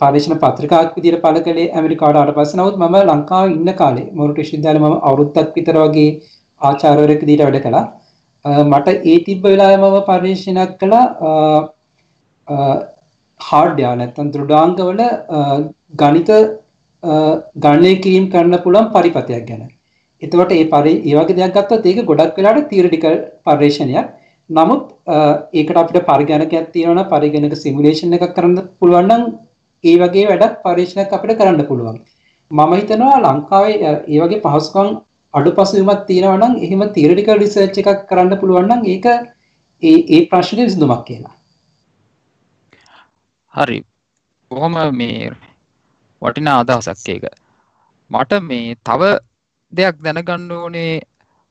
පර්යේෂණ 0.00 0.40
පත්‍රිකාවක් 0.42 0.96
විදිහට 0.96 1.22
පළ 1.22 1.40
කළේ 1.46 1.70
ඇමරිකාවට 1.72 2.18
ආවට 2.18 2.36
පස්සේ 2.36 2.58
නමුත් 2.60 2.76
මම 2.78 2.96
ලංකාවේ 3.04 3.56
ඉන්න 3.56 3.72
කාලේ 3.80 4.10
මොරටු 4.12 4.40
විශ්වවිද්‍යාලේ 4.40 4.82
මම 4.82 4.98
අවුරුද්දක් 5.02 5.56
විතර 5.56 5.78
වගේ 5.78 6.10
ආචාර්යවරයෙක් 6.68 7.22
දීට 7.28 7.44
වැඩ 7.46 7.60
කළා. 7.66 7.84
මට 8.70 8.88
ඒ 9.12 9.18
තිබ්බ 9.26 9.44
වෙලාවේ 9.44 9.80
මම 9.82 9.98
පරිශීලනයක් 10.08 10.72
කළා 10.80 11.04
හાર્ඩ්යා 13.40 13.92
නැත්තම් 14.00 14.32
දෘඩාංගවල 14.34 15.02
ගණිත 16.00 16.30
ගණනය 17.64 17.94
කිරීම 18.04 18.26
කරන්න 18.32 18.62
පුළුවන් 18.64 18.90
පරිපතයක් 18.96 19.46
ගැන. 19.50 19.62
එතකොට 20.22 20.52
ඒ 20.52 20.64
පරි 20.74 20.94
ඒ 21.00 21.14
වගේ 21.18 21.38
දෙයක් 21.38 21.54
ගත්තොත් 21.56 21.86
ඒක 21.86 22.02
ගොඩක් 22.10 22.36
වෙලාට 22.38 22.68
තියරිටිකල් 22.72 23.16
පර්යේෂණයක්. 23.46 24.08
නමුත් 24.50 24.82
ඒකට 25.52 25.78
අපිට 25.82 26.06
පරිගණකයක් 26.10 26.66
තියෙනවා 26.74 27.10
පරිගණක 27.12 27.56
සිමුලේෂන් 27.64 28.18
එකක් 28.18 28.34
කරන්න 28.36 28.58
පුළුවන් 28.80 29.08
නම් 29.08 29.22
ඒ 29.84 29.96
වගේ 30.02 30.26
වැඩක් 30.30 30.60
පරීක්ෂණයක් 30.64 31.16
අපිට 31.16 31.38
කරන්න 31.38 31.66
පුළුවන්. 31.70 31.96
මම 32.50 32.72
හිතනවා 32.80 33.22
ලංකාවේ 33.24 33.76
ඒ 34.08 34.20
වගේ 34.22 34.42
පහසුකම් 34.44 34.88
අඩුපසුවීමක් 35.34 36.02
තියෙනවා 36.08 36.40
නම් 36.40 36.54
එහෙම 36.64 36.82
තියරිටිකල් 36.96 37.40
රිසර්ච් 37.42 37.78
එකක් 37.82 38.02
කරන්න 38.08 38.40
පුළුවන් 38.40 38.68
නම් 38.68 38.82
ඒක 38.86 39.06
ඒ 39.82 39.96
ඒ 40.08 40.20
ප්‍රශ්නේ 40.26 40.66
විසඳුමක් 40.66 41.04
කියලා. 41.06 41.34
හරි. 43.54 43.78
බොහොම 44.50 44.76
මේ 44.94 45.30
වටිනා 46.22 46.58
අදහසක් 46.62 47.08
ඒක. 47.08 47.24
මට 48.10 48.42
මේ 48.42 48.76
තව 48.84 49.12
දෙයක් 49.72 49.96
දැනගන්න 50.04 50.52
ඕනේ 50.52 50.92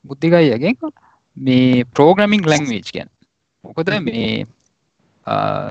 බුද්ධිගයියගෙන් 0.05 0.77
මේ 1.37 1.85
ප්‍රෝග්‍රමිං 1.95 2.43
ලැංවේජ් 2.45 2.87
ගැන. 2.93 3.09
මොකද 3.63 3.89
මේ 4.01 4.45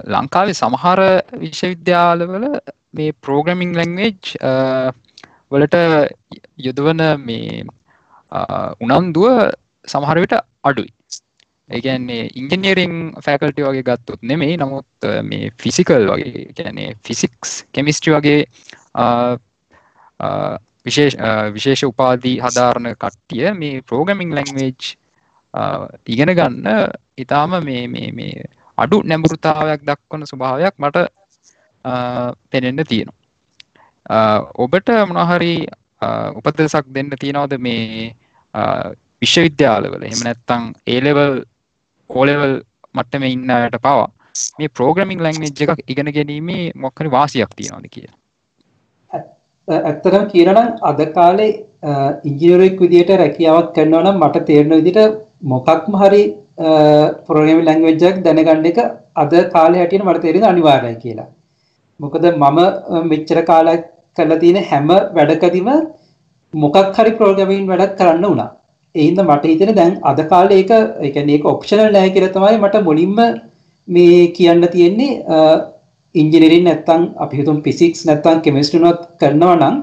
ලංකාවේ 0.06 0.54
සමහර 0.54 1.00
විශ්වවිද්‍යාලවල 1.40 2.46
මේ 2.92 3.12
ප්‍රෝග්‍රමිං 3.22 3.74
ලැංවේජ් 3.74 4.18
වලට 5.50 5.76
යොදවන 6.58 7.02
මේ 7.20 7.64
උනන්දුව 8.80 9.50
සමහරවිට 9.84 10.34
අඩුයි. 10.64 10.90
ඒගැන්නේ 11.70 12.22
ඉංජිනියරිං 12.34 12.94
ෆැකල්ටි 13.24 13.62
වගේ 13.62 13.84
ගත්තුත් 13.84 14.22
නෙමෙයි 14.22 14.56
නමුත් 14.56 15.08
මේ 15.22 15.50
ෆිසිකල් 15.56 16.08
වගේ 16.08 16.46
ගැනේ 16.54 16.88
ෆිසික්ස් 17.04 17.52
කෙමිස්ට්‍රි 17.72 18.14
වගේ 18.14 18.40
විශේෂ 20.86 21.16
විශේෂ 21.54 21.84
උපාදී 21.84 22.36
හදාරණ 22.38 22.90
කට්ටිය 22.94 23.52
මේ 23.54 23.82
ප්‍රෝගමිං 23.82 24.34
ලැංවේජ් 24.34 24.96
ඉගෙන 26.06 26.32
ගන්න 26.32 26.68
ඉතාම 27.18 27.56
මේ 27.62 27.86
මේ 27.88 28.32
අඩු 28.78 29.02
නැඹුරුතාවයක් 29.04 29.82
දක්වන 29.82 30.26
ස්වභාවයක් 30.26 30.74
මට 30.78 31.06
පෙනෙන්න 32.50 32.84
තියෙනවා. 32.84 33.18
ඔබට 34.56 34.88
මොනහරි 35.08 35.54
උපදෙසක් 36.34 36.86
දෙන්න 36.88 37.10
තියෙනවද 37.14 37.58
මේ 37.58 38.14
විශ්වවිද්‍යාලවල 39.22 40.06
එහෙම 40.08 40.22
නැත්තං 40.26 40.70
ඒලෙවල් 40.86 41.36
ඕලෙවල් 42.10 42.54
මට්ටම 42.94 43.28
ඉන්නයට 43.28 43.76
පවා 43.82 44.06
මේ 44.58 44.70
ප්‍රෝග්‍රමිං 44.70 45.22
ලැංග්වේජ් 45.22 45.66
එකක් 45.66 45.84
ඉගෙන 45.88 46.14
ගැනීමේ 46.16 46.64
මොකක්හරි 46.76 47.10
වාසියක් 47.10 47.52
තියෙනවද 47.56 47.90
කියලා 47.90 48.16
ඇත්තටම 49.68 50.24
කියනනම් 50.32 50.60
අද 50.82 51.00
කාලේ 51.16 51.50
ඉංජිනේරුවෙක් 52.24 52.80
විදියට 52.84 53.12
රැකියාවක් 53.22 53.74
කරනවා 53.76 54.04
නම් 54.04 54.22
මට 54.22 54.46
තේරෙන 54.46 54.76
විදිහට 54.78 55.18
මොකක්ම 55.44 55.94
හරි 56.02 56.22
ප්‍රෝග්‍රෑමින් 57.26 57.64
ලැන්ග්වේජ් 57.64 58.08
එකක් 58.10 58.24
දැනගන්න 58.26 58.70
එක 58.72 58.80
අද 59.16 59.32
කාලේ 59.54 59.80
හැටියට 59.82 60.06
මට 60.06 60.22
තේරෙන්නේ 60.24 60.52
අනිවාර්යයි 60.52 61.00
කියලා. 61.04 61.28
මොකද 62.00 62.24
මම 62.32 62.60
මෙච්චර 63.08 63.40
කාලයක් 63.44 63.82
කරලා 64.16 64.40
තියෙන 64.42 64.64
හැම 64.64 64.88
වැඩකදීම 65.16 65.70
මොකක් 66.54 66.96
හරි 66.96 67.12
ප්‍රෝග්‍රෑමින් 67.18 67.66
වැඩක් 67.70 67.96
කරන්න 67.98 68.24
වුණා. 68.24 68.50
ඒ 68.94 69.04
හින්දා 69.06 69.28
මට 69.28 69.44
හිතෙන 69.52 69.74
දැන් 69.74 69.92
අද 70.10 70.20
කාලේ 70.30 70.58
ඒක 70.60 70.70
ඒ 70.72 71.10
කියන්නේ 71.14 71.36
ඒක 71.36 71.44
ඔප්ෂනල් 71.52 71.92
නැහැ 71.96 72.14
කියලා 72.14 72.34
තමයි 72.36 72.58
මට 72.62 72.82
මුලින්ම 72.88 73.18
මේ 73.88 74.16
කියන්න 74.36 74.68
තියෙන්නේ 74.74 75.12
ඉංජිනේරින් 76.14 76.64
නැත්තම් 76.68 77.02
අපි 77.24 77.40
හිතමු 77.40 77.62
ෆිසික්ස් 77.66 78.00
නැත්තම් 78.08 78.40
කෙමිස්ට්‍රි 78.46 78.80
උනත් 78.82 79.04
කරනවා 79.20 79.56
නම් 79.56 79.76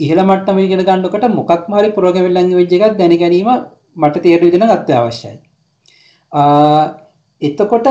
ඉහළ 0.00 0.22
මට්ටම 0.28 0.58
ඉගෙන 0.66 0.84
ගන්නකොට 0.88 1.26
මොකක්ම 1.40 1.74
හරි 1.78 1.90
ප්‍රෝග්‍රෑමින් 1.98 2.36
ලැන්ග්වේජ් 2.36 2.76
එකක් 2.78 2.96
දැන 3.00 3.16
ගැනීම 3.24 3.50
මට 3.96 4.22
තේරෙන 4.24 4.46
විදිහට 4.46 4.76
අත්‍යවශ්‍යයි. 4.76 5.36
එතකොට 7.42 7.86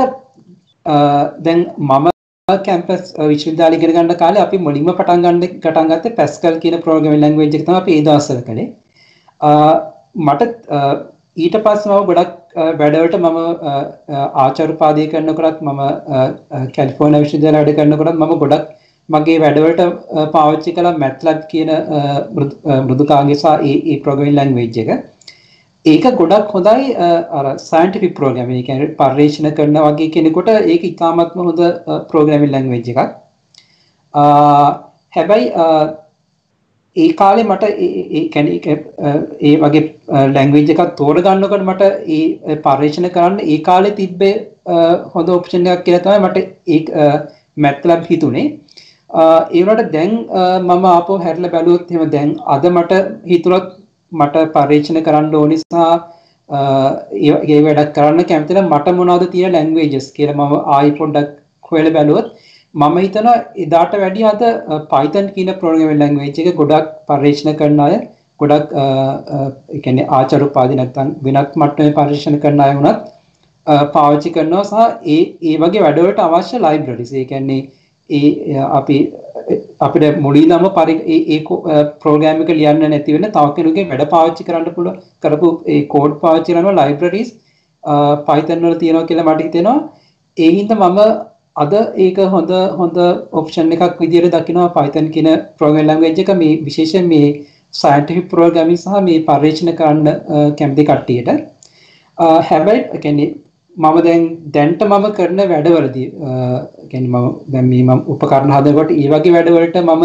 දැන් 1.44 1.60
මම 1.90 2.13
කැම්පස් 2.48 3.04
විශ්වවිද්‍යාලය 3.28 3.74
uh, 3.74 3.78
ඉගෙන 3.78 3.92
ගන්න 3.92 4.16
කාලේ 4.22 4.42
අපි 4.44 4.58
මුලින්ම 4.64 4.88
පටන් 4.88 5.22
ගන්න 5.24 5.38
පටන් 5.54 5.86
ගත්තේ 5.92 6.16
පැස්කල් 6.18 6.56
කියන 6.64 6.74
ප්‍රෝග්‍රෑමින් 6.82 7.22
ලැන්ග්වේජ් 7.22 7.54
එක 7.58 7.64
තමයි 7.68 7.78
අපි 7.78 7.94
ඒ 7.94 8.02
දවස්වල 8.08 8.42
කළේ. 8.48 8.66
Uh, 9.40 9.74
මට 10.26 10.50
uh, 10.78 10.92
ඊට 11.44 11.56
පස්සේ 11.66 11.92
මම 11.92 12.04
ගොඩක් 12.10 12.34
වැඩවලට 12.80 13.16
මම 13.20 13.38
ආචාර්ය 14.42 14.76
පාදේ 14.82 15.08
කරනකොටත් 15.14 15.64
මම 15.68 15.82
කැලිෆෝනියා 16.76 17.24
විශ්වවිද්‍යාලයේ 17.24 17.64
වැඩ 17.64 17.80
කරනකොටත් 17.80 18.20
මම 18.20 18.36
ගොඩක් 18.44 18.68
මගේ 19.08 19.40
වැඩවලට 19.44 19.82
පාවිච්චි 20.36 20.76
කළා 20.76 20.94
MATLAB 21.04 21.40
කියන 21.54 21.72
මෘදුකාංගය 22.84 23.40
සහ 23.40 23.66
ඒ 23.70 23.74
ඒ 23.74 23.98
ප්‍රෝග්‍රෑමින් 24.04 24.38
ලැන්ග්වේජ් 24.40 24.82
එක. 24.84 24.92
ඒක 25.84 26.04
ගොඩක් 26.20 26.52
හොඳයි 26.54 26.94
අර 27.38 27.44
සයින්ටිෆික් 27.64 28.14
ප්‍රෝග්‍රෑමින් 28.18 28.60
ඒ 28.60 28.66
කියන්නේ 28.68 28.94
පර්යේෂණ 29.00 29.50
කරන 29.58 29.76
වගේ 29.86 30.12
කෙනෙකුට 30.14 30.48
ඒක 30.52 30.86
ඉතාමත්ම 30.90 31.42
හොඳ 31.48 31.60
ප්‍රෝග්‍රෑමින් 32.12 32.54
ලැන්ග්වේජ් 32.54 32.88
එකක්. 32.92 33.12
හැබැයි 35.16 35.46
ඒ 36.96 37.10
කාලේ 37.20 37.46
මට 37.50 37.70
ඒ 37.88 38.24
කියන්නේ 38.34 38.78
ඒ 39.42 39.54
වගේ 39.64 39.84
ලැන්ග්වේජ් 40.38 40.74
එකක් 40.76 40.96
තෝරගන්නකොට 41.02 41.68
මට 41.68 41.92
ඒ 42.16 42.58
පර්යේෂණ 42.66 43.10
කරන්න 43.18 43.46
ඒ 43.46 43.60
කාලේ 43.70 43.96
තිබ්බේ 44.00 44.34
හොඳ 45.14 45.36
ඔප්ෂන් 45.38 45.72
එකක් 45.76 45.86
කියලා 45.86 46.04
තමයි 46.06 46.20
මට 46.24 46.38
ඒ 46.76 47.10
MATLAB 47.64 48.10
හිතුනේ. 48.10 48.48
ඒ 49.52 49.62
වුණාට 49.62 49.94
දැන් 49.96 50.12
මම 50.66 50.92
ආපහු 50.96 51.22
හැරිලා 51.24 51.54
බැලුවොත් 51.56 51.90
එහෙම 51.90 52.12
දැන් 52.14 52.36
අද 52.54 52.70
මට 52.76 53.06
හිතුණොත් 53.32 53.72
මට 54.14 54.44
පරීක්ෂණ 54.54 55.00
කරන්න 55.02 55.34
ඕනි 55.34 55.58
සහ 55.60 55.76
ඒ 57.50 57.60
වැඩක් 57.62 57.94
කරන්න 57.96 58.24
කැමතින 58.24 58.60
මට 58.64 58.96
මොනවද 58.96 59.30
තියෙන 59.30 59.54
ලැංග්වේජස් 59.54 60.08
කියලා 60.16 60.38
මම 60.38 60.56
ආයි 60.70 60.96
පොඩ්ඩක් 60.98 61.70
හොයලා 61.70 61.92
බැලුවොත් 61.92 62.28
මම 62.74 62.96
හිතනවා 62.98 63.36
එදාට 63.58 63.96
වැඩිය 63.96 64.26
අද 64.26 64.42
Python 64.90 65.26
කියන 65.34 65.50
ප්‍රෝග්‍රෑමින් 65.60 66.00
ලැංග්වේජ් 66.00 66.40
එක 66.42 66.56
ගොඩක් 66.56 66.92
පරීක්ෂණ 67.08 67.58
කරන 67.60 67.80
අය 67.80 67.96
ගොඩක් 68.40 68.72
ඒ 68.76 69.80
කියන්නේ 69.80 70.08
ආචාර්ය 70.12 70.48
උපාධි 70.48 70.78
නැත්නම් 70.80 71.12
වෙනත් 71.26 71.56
මට්ටමේ 71.56 71.94
පරීක්ෂණ 71.98 72.40
කරන 72.44 72.64
අය 72.66 72.74
වුණත් 72.78 73.04
පාවිච්චි 73.92 74.30
කරනවා 74.30 74.64
සහ 74.64 75.06
ඒ 75.08 75.20
ඒ 75.44 75.56
වගේ 75.58 75.84
වැඩවලට 75.84 76.20
අවශ්‍ය 76.20 76.60
ලයිබ්‍රරිස් 76.60 77.12
ඒ 77.14 77.24
කියන්නේ 77.24 77.60
ඒ 78.10 78.66
අපි 78.70 78.98
අපිට 79.80 80.20
මුලින්ම 80.26 80.68
පරි 80.76 80.98
ඒ 81.14 81.38
ප්‍රෝග්‍රෑම් 82.02 82.42
එක 82.42 82.52
ලියන්න 82.60 82.84
නැති 82.90 83.16
වෙන 83.16 83.30
තව 83.36 83.46
කෙනෙකුගේ 83.56 83.88
වැඩ 83.92 84.10
පාවිච්චි 84.14 84.46
කරන්න 84.50 84.76
පුළුවන් 84.76 85.00
කරපු 85.22 85.48
ඒ 85.66 85.80
කෝඩ් 85.94 86.20
පාවිච්චි 86.22 86.54
කරනවා 86.54 86.76
ලයිබ්‍රරීස් 86.80 87.30
Python 88.26 88.60
වල 88.64 88.76
තියෙනවා 88.82 89.06
කියලා 89.08 89.26
මට 89.30 89.46
හිතෙනවා. 89.46 89.78
ඒ 90.36 90.50
හින්දා 90.58 90.90
මම 90.90 91.00
අද 91.56 91.72
ඒක 92.04 92.18
හොඳ 92.34 92.52
හොඳ 92.78 92.96
ඔප්ෂන් 93.40 93.72
එකක් 93.76 94.00
විදිහට 94.02 94.36
දකිනවා 94.36 94.68
Python 94.76 95.10
කියන 95.16 95.28
ප්‍රෝග්‍රෑමින් 95.58 95.88
ලැන්ග්වේජ් 95.90 96.20
එක. 96.24 96.30
මේ 96.42 96.60
විශේෂයෙන් 96.68 97.08
මේ 97.12 97.28
සයන්ටිෆික් 97.74 98.28
ප්‍රෝග්‍රෑමින් 98.34 98.80
සහ 98.84 99.02
මේ 99.08 99.24
පර්යේෂණ 99.28 99.76
කරන්න 99.80 100.08
කැමති 100.60 100.86
කට්ටියට. 100.90 101.30
හැබැයි 102.48 103.02
කියන්නේ 103.04 103.32
මම 103.76 103.96
දැන් 104.06 104.22
දැන්ට 104.54 104.82
මම 104.84 105.06
කරන 105.16 105.40
වැඩවලදී 105.44 106.08
ගැන 106.90 107.06
ම 107.06 107.16
දැන් 107.48 107.66
මේ 107.70 107.82
මම 107.84 108.00
උපකරණ 108.06 108.54
හදනකොට 108.56 108.90
ඒ 108.92 109.08
වගේ 109.08 109.34
වැඩවලට 109.36 109.78
මම 109.82 110.04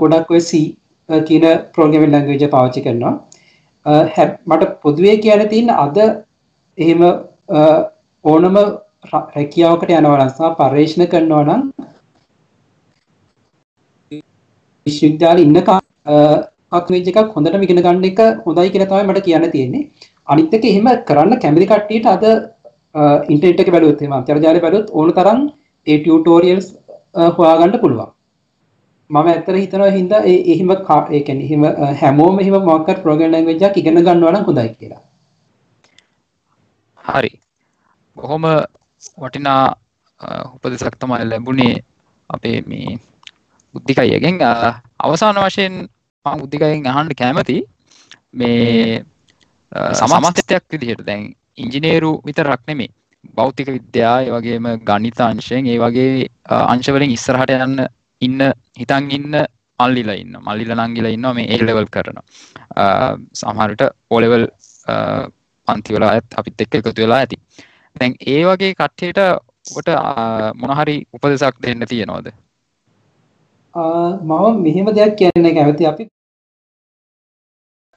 ගොඩක් 0.00 0.30
ඔය 0.30 0.40
C 0.40 0.60
කියන 1.08 1.44
ප්‍රෝග්‍රෑමින් 1.74 2.12
ලැන්ග්වේජ් 2.12 2.50
පාවිච්චි 2.50 2.84
කරනවා. 2.86 3.14
මට 4.46 4.72
පොදුවේ 4.82 5.16
කියන්න 5.18 5.48
තියෙන 5.48 5.70
අද 5.76 5.96
එහෙම 6.78 7.02
ඕනම 8.24 8.56
රැකියාවකට 9.36 9.90
යනවා 9.92 10.18
නම් 10.18 10.30
සහ 10.30 10.52
පර්යේෂණ 10.60 11.10
කරනවා 11.12 11.44
නම් 11.46 11.62
විශ්වවිද්‍යාලේ 14.86 15.46
ඉන්න 15.46 15.60
කාලේ 15.62 16.98
එකක් 17.12 17.32
හොඳටම 17.34 17.64
ඉගෙන 17.66 17.82
ගන්න 17.82 18.08
එක 18.10 18.20
හොඳයි 18.44 18.72
කියලා 18.72 18.90
තමයි 18.90 19.08
මට 19.08 19.24
කියන්න 19.26 19.50
තියෙන්නේ. 19.50 19.84
අනිත් 20.28 20.54
එක 20.54 20.64
එහෙම 20.64 20.88
කරන්න 21.04 21.40
කැමති 21.40 21.66
කට්ටියට 21.66 22.06
අද 22.06 22.24
ඉන්ටර්නෙට් 23.28 23.60
එක 23.60 23.70
බැලුවොත් 23.70 24.02
එහෙම 24.02 24.14
අන්තර්ජාලය 24.14 24.60
බැලුවොත් 24.60 24.92
ඕන 24.92 25.12
තරම් 25.12 25.40
ඒ 25.86 25.98
ටියුටෝරියල්ස් 25.98 26.68
හොයාගන්න 27.36 27.80
පුළුවන්. 27.80 28.12
මම 29.10 29.16
ඇත්තට 29.24 29.50
හිතනවා 29.54 29.90
හින්දා 29.90 30.22
ඒ 30.24 30.38
එහෙම 30.52 30.70
ඒ 30.70 31.20
කියන්නේ 31.22 31.46
එහෙම 31.46 31.64
හැමෝම 32.00 32.40
එහෙම 32.40 32.56
මොකක් 32.64 32.88
හරි 32.88 33.02
ප්‍රෝග්‍රෑමින් 33.02 33.34
ලැන්ග්වේජ් 33.34 33.66
එකක් 33.68 33.76
ඉගෙන 33.78 34.00
ගන්නවා 34.00 34.32
නම් 34.32 34.46
හොඳයි 34.46 34.68
කියලා. 34.70 35.02
හරි. 36.98 37.32
බොහොම 38.16 38.44
වටිනා 39.18 39.76
උපදෙසක් 40.46 40.96
තමයි 40.96 41.24
ලැබුණේ 41.24 41.74
අපේ 42.30 42.58
මේ 42.62 42.98
බුද්ධිකයියගෙන් 43.74 44.40
අවසාන 45.00 45.38
වශයෙන් 45.38 45.74
මම 46.26 46.40
බුද්ධිකයියෙන් 46.40 46.86
අහන්න 46.86 47.14
කැමති 47.14 47.58
මේ 48.34 49.04
සමස්තයක් 49.72 50.64
විදිහට. 50.72 51.04
දැන් 51.06 51.34
ඉංජිනේරු 51.56 52.10
විතරක් 52.24 52.62
නෙමේ 52.68 52.88
භෞතික 53.36 53.68
විද්‍යා 53.76 54.16
ඒ 54.22 54.30
වගේම 54.30 54.66
ගණිත 54.88 55.20
අංශයෙන් 55.20 55.66
ඒ 55.66 55.78
වගේ 55.78 56.26
අංශවලින් 56.72 57.14
ඉස්සරහට 57.16 57.54
යන්න 57.56 57.86
ඉන්න 58.22 58.40
හිතන් 58.80 59.10
ඉන්න 59.10 59.34
මල්ලිලා 59.78 60.16
ඉන්න 60.22 60.36
මල්ලිලා 60.40 60.86
නංගිලා 60.86 61.14
ඉන්නවා 61.16 61.34
මේ 61.34 61.48
ඒ 61.54 61.62
ලෙවල් 61.64 61.88
කරනවා. 61.94 62.24
සමහරට 63.40 63.82
ඕ 64.10 64.20
ලෙවල් 64.20 64.46
පන්ති 65.68 65.96
වල 65.96 66.08
අයත් 66.10 66.38
අපිත් 66.38 66.60
එක්ක 66.60 66.78
එකතු 66.80 67.02
වෙලා 67.02 67.20
ඇති. 67.22 67.36
දැන් 67.96 68.14
ඒ 68.34 68.42
වගේ 68.48 68.74
කට්ටියට 68.74 69.20
ඔබට 69.76 69.88
මොනහරි 70.62 70.96
උපදෙසක් 71.12 71.62
දෙන්න 71.62 71.86
තියෙනවද? 71.92 72.28
මම 74.24 74.62
මෙහෙම 74.66 74.92
දෙයක් 74.98 75.16
කියන්න 75.20 75.54
කැමති 75.56 75.86
අපි 75.86 76.04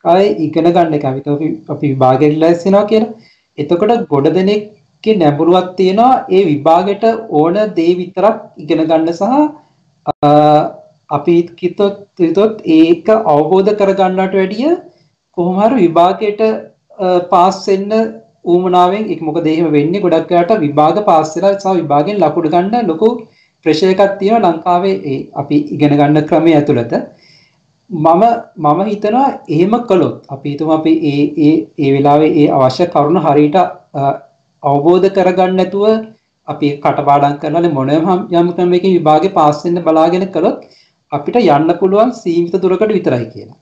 අය 0.06 0.26
ඉගෙන 0.46 0.68
ගන්න 0.76 1.02
කැමති 1.06 1.30
අපි 1.36 1.48
අපි 1.70 1.86
විභාගෙට 1.94 2.38
ලැස්සෙනවා 2.44 2.90
කියලා. 2.92 3.14
එතකොට 3.58 4.06
ගොඩ 4.14 4.28
දෙනෙක්ගේ 4.38 5.18
නැඹුරුවක් 5.22 5.72
තියෙනවා 5.80 6.12
ඒ 6.30 6.44
විභාගෙට 6.52 7.04
ඕන 7.40 7.58
දේ 7.78 7.94
විතරක් 8.02 8.38
ඉගෙන 8.58 8.86
ගන්න 8.92 9.10
සහ 9.14 9.24
අපි 11.10 11.36
කිතොත් 11.60 11.98
හිතොත් 12.20 12.62
ඒක 12.78 13.08
අවබෝධ 13.34 13.72
කරගන්නට 13.82 14.40
වැඩිය 14.40 14.72
කොහොම 15.38 15.60
හරි 15.64 15.78
විභාගයට 15.84 16.42
පාස් 17.32 17.60
වෙන්න 17.68 17.92
ඌමනාවෙන් 18.46 19.10
ඒක 19.12 19.22
මොකද 19.22 19.48
එහෙම 19.48 19.68
වෙන්නේ? 19.78 20.04
ගොඩක් 20.06 20.32
අයට 20.32 20.56
විභාග 20.66 20.98
පාස් 21.10 21.36
වෙලා 21.36 21.54
සහ 21.56 21.78
විභාගෙන් 21.82 22.22
ලකුණු 22.24 22.54
ගන්න 22.56 22.90
ලොකු 22.92 23.10
ප්‍රෙෂර් 23.66 23.90
එකක් 23.94 24.20
තියෙනවා 24.20 24.52
ලංකාවේ 24.52 25.16
අපි 25.42 25.58
ඉගෙන 25.76 25.98
ගන්න 26.00 26.28
ක්‍රමය 26.30 26.52
ඇතුළත. 26.60 26.94
මම 27.90 28.24
මම 28.58 28.80
හිතනවා 28.86 29.42
එහෙම 29.50 29.72
කළොත් 29.84 30.26
අපි 30.30 30.50
හිතමු 30.52 30.74
අපි 30.74 30.92
ඒ 31.04 31.22
ඒ 31.40 31.54
ඒ 31.78 31.94
වෙලාවේ 31.94 32.32
ඒ 32.36 32.48
අවශ්‍ය 32.58 32.86
කරුණ 32.88 33.18
හරියට 33.18 33.58
අවබෝධ 34.64 35.08
කරගන්න 35.12 35.56
නැතුව 35.56 35.86
අපි 36.48 36.68
කටපාඩම් 36.78 37.40
කරලා 37.40 37.72
මොනම 37.72 37.90
යම් 38.34 38.52
ක්‍රමයකින් 38.52 38.96
විභාගේ 38.98 39.34
පාස් 39.34 39.64
වෙන්න 39.66 39.82
බලාගෙන 39.82 40.28
කළොත් 40.30 40.70
අපිට 41.12 41.42
යන්න 41.42 41.74
පුළුවන් 41.82 42.14
සීමිත 42.14 42.56
දුරකට 42.56 42.92
විතරයි 42.92 43.26
කියලා. 43.26 43.58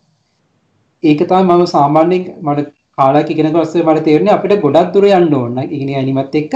ඒක 1.03 1.19
තමයි 1.23 1.43
මම 1.49 1.65
සාමාන්‍යයෙන් 1.67 2.23
මට 2.43 2.67
කාලයක් 2.97 3.31
ඉගෙන 3.31 3.45
ගන්න 3.45 3.57
පස්සේ 3.57 3.87
මට 3.87 4.05
තේරුණේ 4.05 4.37
අපිට 4.37 4.61
ගොඩක් 4.61 4.93
දුර 4.93 5.05
යන්න 5.09 5.33
ඕන. 5.33 5.59
ඉගෙන 5.65 5.89
ගැනීමත් 5.89 6.35
එක්ක 6.35 6.53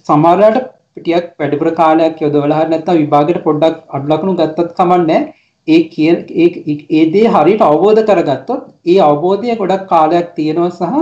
සමහරවිට 0.00 0.62
ටිකක් 0.96 1.32
වැඩිපුර 1.38 1.70
කාලයක් 1.74 2.22
යොදවලා 2.22 2.60
හරි 2.60 2.70
නැත්නම් 2.70 3.02
විභාගයට 3.02 3.44
පොඩ්ඩක් 3.44 3.82
අඩු 3.90 4.06
ලකුණු 4.12 4.38
ගත්තත් 4.38 4.78
කමන්නේ 4.78 5.20
ඒ 5.68 5.80
කියන 5.88 6.16
ඒ 6.34 6.48
ඒ 6.90 7.04
දේ 7.12 7.26
හරියට 7.28 7.62
අවබෝධ 7.62 8.02
කරගත්තොත් 8.08 8.62
ඒ 8.86 8.98
අවබෝධය 9.02 9.56
ගොඩක් 9.60 9.88
කාලයක් 9.88 10.28
තියෙනවා 10.36 10.70
සහ 10.72 10.94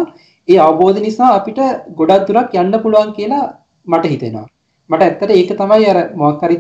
ඒ 0.49 0.59
අවබෝධ 0.61 1.01
නිසා 1.01 1.31
අපිට 1.35 1.61
ගොඩක් 1.99 2.27
දුරක් 2.29 2.55
යන්න 2.55 2.81
පුළුවන් 2.83 3.13
කියලා 3.19 3.45
මට 3.87 4.13
හිතෙනවා. 4.13 4.47
මට 4.91 5.03
ඇත්තට 5.03 5.31
ඒක 5.33 5.51
තමයි 5.55 5.91
අර 5.93 5.99
මොකක් 6.15 6.43
හරි 6.43 6.57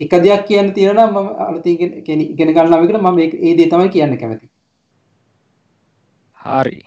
එක 0.00 0.12
දෙයක් 0.18 0.46
කියන්න 0.48 0.72
තියෙනවා 0.74 1.08
මම 1.08 1.28
අලුතින් 1.44 1.76
ඉගෙන 2.24 2.54
ගන්න 2.54 2.72
ළමයිකට 2.72 3.00
මම 3.00 3.18
ඒ 3.18 3.56
දේ 3.58 3.68
තමයි 3.68 3.88
කියන්න 3.90 4.18
කැමතියි. 4.18 4.50
හරි. 6.38 6.80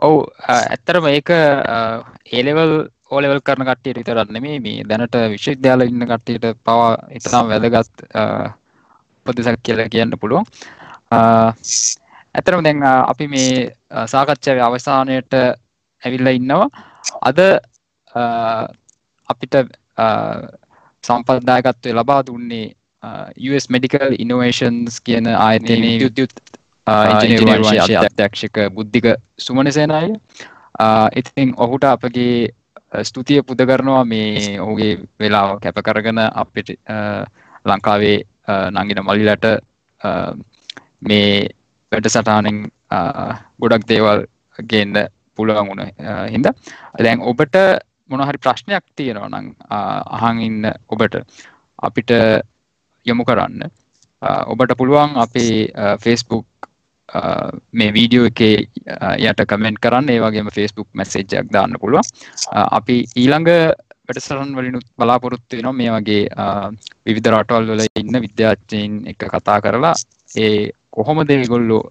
ඔව් 0.00 0.14
ඇත්තටම 0.48 1.06
ඒක 1.08 1.30
ඒ 1.30 2.42
ලෙවල් 2.42 2.72
ඕ 3.10 3.20
ලෙවල් 3.20 3.40
කරන 3.42 3.66
කට්ටියට 3.68 4.00
විතරක් 4.00 4.30
නෙමෙයි 4.30 4.60
මේ 4.60 4.84
දැනට 4.84 5.16
විශ්වවිද්‍යාල 5.32 5.86
ඉන්න 5.86 6.06
කට්ටියට 6.06 6.46
පවා 6.60 6.90
ඉතාම 7.12 7.52
වැදගත් 7.52 8.04
උපදෙසක් 9.26 9.62
කියලා 9.62 9.88
කියන්න 9.88 10.18
පුළුවන්. 10.20 10.44
ඇත්තටම 12.34 12.64
දැන් 12.64 12.82
අපි 12.82 13.28
මේ 13.28 13.50
සාකච්ඡාවේ 14.06 14.64
අවසානයට 14.68 15.32
ඇවිල්ලා 16.02 16.34
ඉන්නවා. 16.38 16.68
අද 17.22 17.38
අපිට 19.28 19.54
සම්පත්දායකත්වය 21.04 21.92
ලබා 21.92 22.22
දුන්නේ 22.26 22.66
US 23.50 23.70
Medical 23.70 24.16
Innovations 24.18 25.00
කියන 25.00 25.26
ආයතනයේ 25.26 25.98
විද්‍යුත් 26.00 26.34
ඉංජිනේරුවංශයේ 26.86 27.98
අධ්‍යක්ෂක 27.98 28.58
බුද්ධික 28.74 29.06
සුමනසේනාය. 29.38 30.10
ඉතින් 31.16 31.54
ඔහුට 31.56 31.84
අපගේ 31.84 32.50
ස්තුතිය 33.02 33.42
පුද 33.42 33.60
කරනවා 33.68 34.04
මේ 34.04 34.60
ඔහුගේ 34.60 34.92
වෙලාව 35.20 35.58
කැප 35.60 35.78
කරගෙන 35.84 36.18
අපිට 36.34 36.68
ලංකාවේ 37.64 38.18
නංගින 38.48 39.02
මල්ලිලට 39.06 39.46
මේ 41.02 41.48
වැඩසටහනෙන් 41.92 42.58
ගොඩක් 43.60 43.88
දේවල් 43.88 44.26
ගේන්න 44.58 44.96
පුළුවන් 45.36 45.68
වුණ 45.68 45.84
හින්ද. 46.32 46.46
දැන් 46.98 47.20
ඔබට 47.20 47.56
මොනහරි 48.10 48.38
ප්‍රශ්නයක් 48.38 48.84
තියෙනවා 48.96 49.28
නම් 49.28 49.46
අහන් 50.18 50.40
ඉන්න 50.48 50.72
ඔබට 50.88 51.14
අපිට 51.78 52.10
යොමු 53.06 53.24
කරන්න. 53.24 53.70
ඔබට 54.22 54.76
පුළුවන් 54.80 55.16
අපේ 55.16 55.68
ෆේස්බුක් 56.00 56.46
මේ 57.72 57.94
වීඩියෝ 57.96 58.26
එකේ 58.30 58.66
යට 59.20 59.40
කමෙන්ට් 59.48 59.80
කරන්න. 59.84 60.10
ඒ 60.10 60.20
වගේම 60.20 60.50
ෆේස්බුක් 60.58 60.88
මැසේජ්ජක් 60.94 61.52
දාන්න 61.52 61.80
පුළුවන්. 61.80 62.04
අපි 62.52 63.04
ඊළඟ 63.16 63.50
වැඩසටහන් 64.12 64.56
වලිනුත් 64.56 64.86
බලාපොරොත්තු 64.98 65.56
වෙනවා. 65.56 65.72
මේ 65.72 65.90
වගේ 65.90 66.22
විවිධ 67.06 67.30
රටවල් 67.32 67.66
වල 67.70 67.82
ඉන්න 67.96 68.20
විද්‍යාඥයින් 68.24 68.92
එක 69.12 69.24
කතා 69.32 69.60
කරලා 69.60 69.94
ඒ 70.36 70.70
කොහොමද 70.90 71.30
ඒගොල්ලෝ 71.30 71.82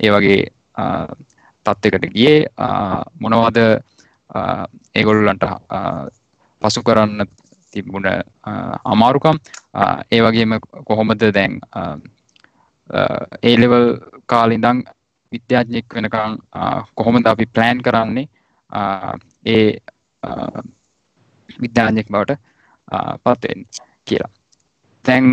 ඒ 0.00 0.10
වගේ 0.14 0.42
තත්ත්වයකට 1.66 2.06
ගියේ? 2.14 2.46
මොනවද 3.20 3.58
ඒගොල්ලන්ට 4.94 5.46
පසු 6.62 6.82
කරන්න 6.82 7.26
තිබුණ 7.72 8.06
අමාරුකම්? 8.84 9.40
ඒ 10.10 10.20
වගේම 10.22 10.58
කොහොමද 10.84 11.26
දැන් 11.38 11.60
ඒලෙවල් 13.42 13.88
කාලිඳං 14.26 14.84
විද්‍යාඥෙක් 15.32 15.94
වෙනකං 15.94 16.38
කොහොමද 16.94 17.26
අපි 17.26 17.46
ප්ලෑන් 17.46 17.82
කරන්නේ? 17.82 18.28
ඒ 19.46 19.78
විද්‍යාඥෙක් 21.62 22.08
බවට 22.10 22.32
පත්වෙන් 23.24 23.60
කියලා. 24.04 24.32
තැන් 25.04 25.24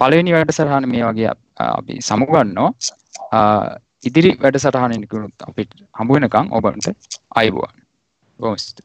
පලවෙනි 0.00 0.36
වැඩ 0.36 0.50
සරහන 0.50 0.88
මේ 0.92 1.04
වගේ 1.08 1.30
අපි 1.68 1.94
සමුගන්නෝ 2.08 2.68
ඉදිරි 4.04 4.30
වැඩ 4.42 4.58
සටහනකුණුත් 4.62 5.46
අපිට 5.48 5.72
හම්බුවෙනකං 5.98 6.52
ඔබන්ට 6.58 6.86
අයිබුවන්. 7.40 7.76
බොස්තුති 8.38 8.82